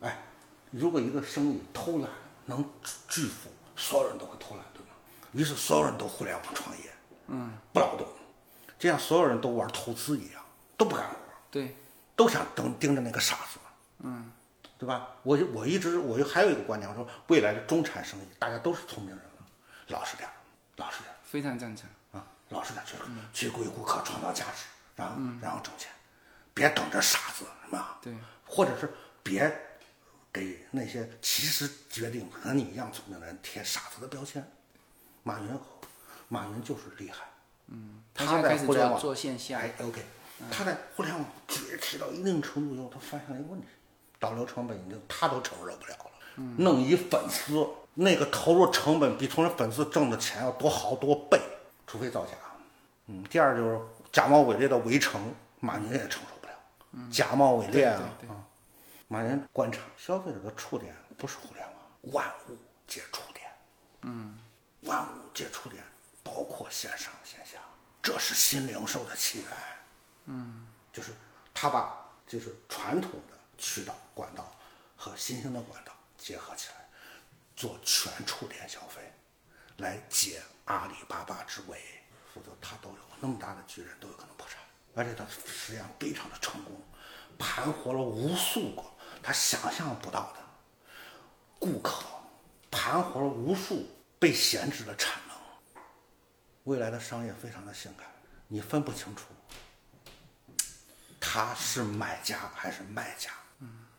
[0.00, 0.18] 哎，
[0.70, 2.10] 如果一个生意偷懒
[2.44, 2.62] 能
[3.08, 4.88] 致富，所有人都会偷懒，对吗？
[5.32, 6.84] 于是所有人都互联网创业，
[7.28, 8.06] 嗯，不劳动，
[8.78, 10.42] 就像所有人都玩投资一样，
[10.76, 11.16] 都不干活，
[11.50, 11.76] 对，
[12.14, 13.58] 都想盯盯着那个傻子，
[14.00, 14.30] 嗯，
[14.78, 15.08] 对吧？
[15.22, 19.46] 我就我一直我就还有一个观点，我说未来的中产生意，大家都是聪明人了，
[19.88, 20.28] 老实点，
[20.76, 21.88] 老实点非常赞成。
[22.12, 25.90] 啊，老实点儿，就是去为顾客，创造价值，然后然后挣钱，
[26.54, 27.98] 别等着傻子，是吧？
[28.00, 28.14] 对，
[28.46, 28.92] 或者是
[29.22, 29.52] 别
[30.32, 34.48] 给那些其实决定和你一样聪明的人贴傻子的标签。
[35.22, 35.58] 马云，
[36.28, 37.24] 马云就是厉害，
[37.68, 40.02] 嗯他在互联网做线下哎，OK，
[40.50, 43.66] 他在互联网崛起到一定程度以后，他发现了一个问题，
[44.18, 46.10] 导流成本已经他都承受不了了。
[46.58, 51.40] 弄一粉丝，那个投入成本比从人粉丝挣的钱要多好多倍，
[51.86, 52.32] 除非造假。
[53.06, 53.80] 嗯，第二就是
[54.12, 57.08] 假冒伪劣的围城，马云也承受不了。
[57.10, 58.02] 假冒伪劣啊！
[59.08, 63.46] 马云观察消费者的触点不是互联网，万物皆触点。
[64.02, 64.36] 嗯，
[64.82, 65.82] 万物皆触点，
[66.26, 67.58] 包括线上线下，
[68.02, 69.48] 这是新零售的起源。
[70.24, 71.12] 嗯，就是
[71.54, 74.52] 他把就是传统的渠道管道
[74.96, 76.88] 和新兴的管道结合起来，
[77.54, 79.00] 做全触点消费，
[79.76, 81.80] 来解阿里巴巴之围。
[82.34, 84.60] 否则他都有那么大的巨人都有可能破产，
[84.96, 86.82] 而且他实际上非常的成功，
[87.38, 88.82] 盘活了无数个
[89.22, 90.40] 他想象不到的
[91.58, 92.04] 顾客，
[92.70, 93.88] 盘活了无数
[94.18, 95.22] 被闲置的产。
[96.66, 98.06] 未来的商业非常的性感，
[98.48, 99.26] 你分不清楚
[101.20, 103.30] 他是买家还是卖家，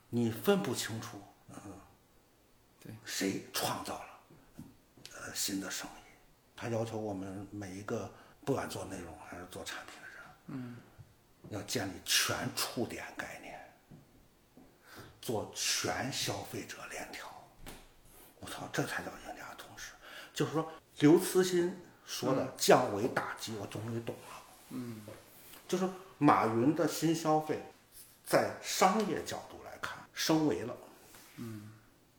[0.10, 1.80] 你分不清楚，嗯，
[2.82, 4.10] 对，谁创造了
[5.14, 6.02] 呃新的生意？
[6.58, 8.12] 他要求我们每一个
[8.44, 10.18] 不管做内容还是做产品的人，
[10.48, 10.78] 嗯，
[11.50, 13.58] 要建立全触点概念，
[15.22, 17.28] 做全消费者链条。
[18.42, 19.94] 我操，这才叫赢家同时。
[20.34, 21.76] 就是说，刘慈欣
[22.08, 24.44] 说的降维打击，我终于懂了。
[24.70, 25.02] 嗯，
[25.68, 27.62] 就是马云的新消费，
[28.26, 30.76] 在商业角度来看，升维了。
[31.36, 31.70] 嗯，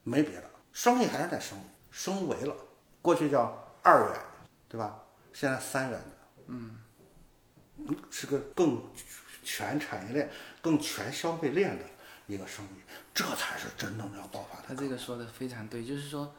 [0.04, 1.58] 没别的，生意还是在升，
[1.90, 2.54] 升维了。
[3.00, 4.20] 过去叫二元，
[4.68, 5.02] 对吧？
[5.32, 6.44] 现在三元的。
[6.48, 6.76] 嗯，
[8.10, 8.82] 是个更
[9.42, 11.84] 全产业链、更全消费链的
[12.26, 12.80] 一个生意，
[13.14, 14.64] 这才是真正要爆发的。
[14.68, 16.34] 他这个说的非常对，就是说，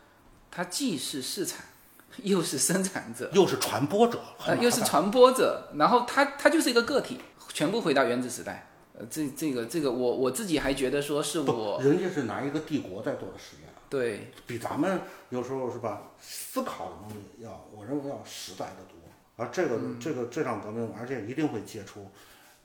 [0.52, 1.64] 它既是市场，
[2.24, 4.20] 又是生产者，又是传播者，
[4.60, 7.20] 又是传播者，然后他他就是一个个体，
[7.54, 8.68] 全部回到原子时代。
[8.98, 18.96] 呃，这这个这个我我自己还觉得说是，我人家是拿一个帝国在做的实验，对比咱们有时候是吧，思考的东西要，我认为要实在的多。
[19.38, 22.12] 而这个、这个这场革命，而且一定会结出，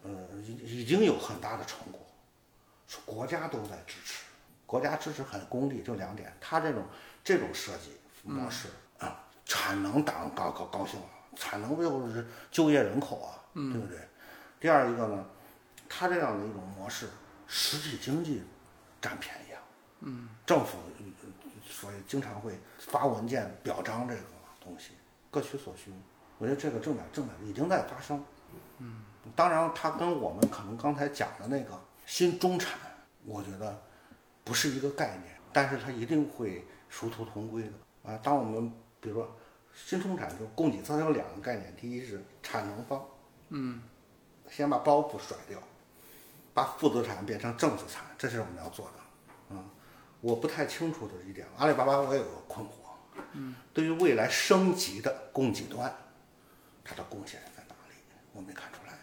[0.02, 0.10] 呃，
[0.42, 2.00] 已已经有很大的成果，
[2.88, 4.24] 是国家都在支持，
[4.66, 6.82] 国家支持很功利，就两点，他这种
[7.22, 7.92] 这种设计
[8.24, 8.74] 模式啊、
[9.44, 11.06] 产能党高高高兴了，
[11.36, 13.98] 产能不就是就业人口啊，对不对？
[14.60, 15.24] 第二一个呢，
[15.88, 17.08] 他这样的一种模式，
[17.46, 18.42] 实体经济
[19.00, 19.60] 占便宜啊，
[20.00, 21.30] 嗯，政府呃
[21.68, 24.20] 所以经常会发文件表彰这个
[24.62, 24.92] 东西，
[25.30, 25.92] 各取所需。
[26.38, 28.22] 我觉得这个正在正在已经在发生。
[28.78, 29.02] 嗯，
[29.36, 32.78] 当然，它跟我们可能刚才讲的那个新中产，
[33.24, 33.82] 我觉得
[34.42, 38.18] 不是一个概念，但是它一定会殊途同归的啊。
[38.22, 38.72] 当我们
[39.04, 39.36] 比如说
[39.74, 43.04] 新中产就供给侧，它有两个概念，第一是产能方，
[43.50, 43.82] 嗯，
[44.48, 45.58] 先把包袱甩掉，
[46.54, 48.92] 把负资产变成正资产，这是我们要做的。
[49.50, 49.68] 嗯，
[50.22, 52.70] 我不太清楚的一点，阿里巴巴我也有个困惑。
[53.32, 55.94] 嗯，对于未来升级的供给端，
[56.82, 57.96] 它的贡献在哪里？
[58.32, 58.94] 我没看出来。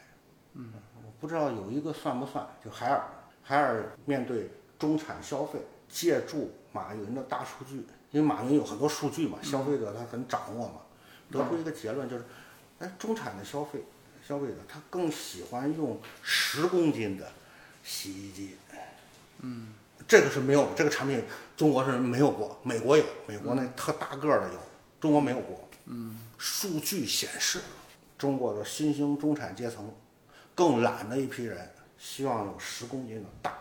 [0.54, 0.74] 嗯，
[1.06, 2.44] 我不知道有一个算不算？
[2.66, 3.08] 就海尔，
[3.44, 4.50] 海尔面对
[4.80, 10.82] 中产消费，借助马云的大数据，因为马云有很多数据嘛，消费者他很掌握嘛，
[11.32, 12.26] 得出一个结论就是，
[12.80, 13.84] 哎，中产的消费
[14.28, 17.32] 消费者他更喜欢用十公斤的
[17.84, 18.56] 洗衣机。
[19.40, 19.74] 嗯，
[20.08, 21.24] 这个是没有，这个产品
[21.58, 24.60] 中国是没有过，美国有，美国那特大个儿的有，
[25.00, 25.68] 中国没有过。
[25.86, 27.60] 嗯，数据显示，
[28.18, 29.92] 中国的新兴中产阶层
[30.54, 33.58] 更懒的一批人，希望有十公斤的大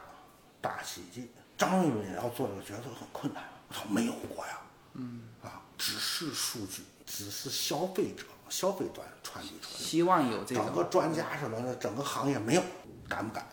[0.60, 1.30] 大洗衣机。
[1.56, 4.60] 张瑞敏要做这个决策很困难，我说，没有过呀。
[4.94, 9.78] 嗯，啊，只是数据，只是消费者消费端传递出来。
[9.78, 12.62] 希望有这整个专家什么的，整个行业没有，
[13.08, 13.46] 敢不敢？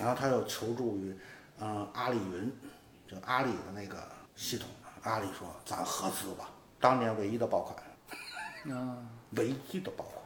[0.00, 1.16] 然后他又求助于，
[1.60, 2.52] 嗯、阿里云，
[3.06, 4.68] 就阿里的那个系统。
[5.02, 6.50] 阿里说：“咱合资吧。”
[6.80, 8.98] 当年唯一的爆款，啊，
[9.30, 10.22] 唯一的爆款，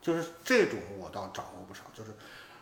[0.00, 2.14] 就是这种我倒掌握不少，就是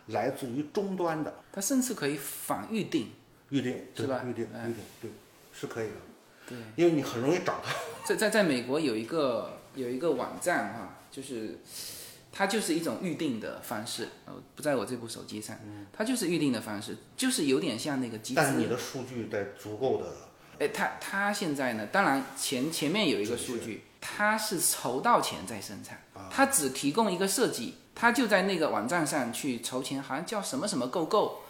[0.07, 3.12] 来自于终端的它甚至可以反预定。
[3.51, 5.11] 预定，对是吧预定哎预定，对，
[5.59, 5.94] 是可以的，
[6.48, 7.64] 对，因为你很容易找到。
[8.05, 11.60] 在在在美国有一个有一个网站哈、就是
[12.32, 15.56] 它就是一种预定的方式，呃，不在我这部手机上，
[15.93, 18.40] 它就是预定的方式，就是有点像那个集资。
[18.40, 20.12] 但是你的数据得足够的，
[20.59, 31.43] 哎，它它现在呢，当然前前面有一个数据，它是筹到钱再生产，它只提供一个设计，它就在那个网站上去筹钱，好像叫什么什么购购，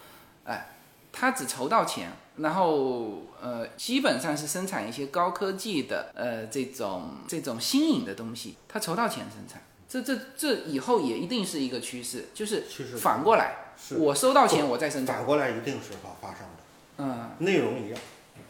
[0.45, 0.77] 哎，
[1.11, 9.63] 它只筹到钱，然后呃，基本上是生产一些高科技的呃这种这种新颖的东西，它筹到钱生产。
[9.89, 12.65] 这这这以后也一定是一个趋势，就是
[12.99, 13.97] 反过来，是。
[13.99, 15.17] 我收到钱我再生产。
[15.19, 16.63] 反过来一定是发发生的，
[16.99, 18.01] 嗯，内容一样。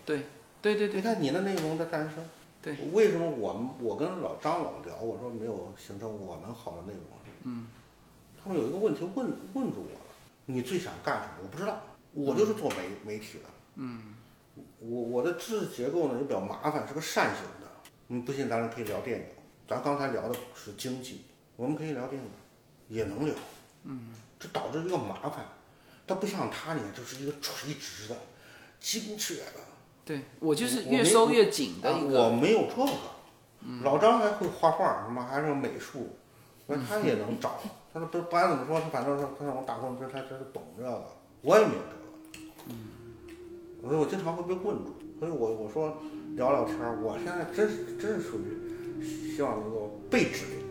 [0.06, 0.22] 对
[0.62, 0.96] 对对对。
[0.96, 2.24] 你看你的内容的诞生，
[2.62, 7.02] 对，为什么我们我跟老张老聊，我说没有形成我们好的内容，
[7.42, 7.66] 嗯，
[8.42, 10.00] 他们有一个问题问问住我了，
[10.46, 11.32] 你最想干什么？
[11.42, 11.82] 我不知道，
[12.12, 14.14] 我就是做媒媒体的，嗯，
[14.78, 17.68] 我我的知识结构呢也比较麻烦，是个扇形的，
[18.08, 19.26] 嗯，不信咱们可以聊电影，
[19.68, 21.22] 咱刚才聊的是经济，
[21.56, 22.30] 我们可以聊电影，
[22.88, 23.34] 也能聊，
[23.84, 25.46] 嗯，这导致一个麻烦，
[26.06, 28.16] 它不像他呢，就是一个垂直的、
[28.80, 29.60] 精确的。
[30.04, 32.24] 对，我就是越收越紧的啊一个。
[32.24, 32.90] 我没有这个，
[33.82, 36.18] 老张还会画画，什么还是美术，
[36.66, 37.58] 那他也能找。
[37.92, 41.06] 他说不不管怎么说，他反正他他让我打工，他他他懂这个，
[41.40, 42.44] 我也没有这个。
[42.66, 42.88] 嗯，
[43.84, 45.96] 所以我经常会被问住，所以我我说
[46.36, 50.63] 聊聊天，我现在真是真是属于希望能够被指定。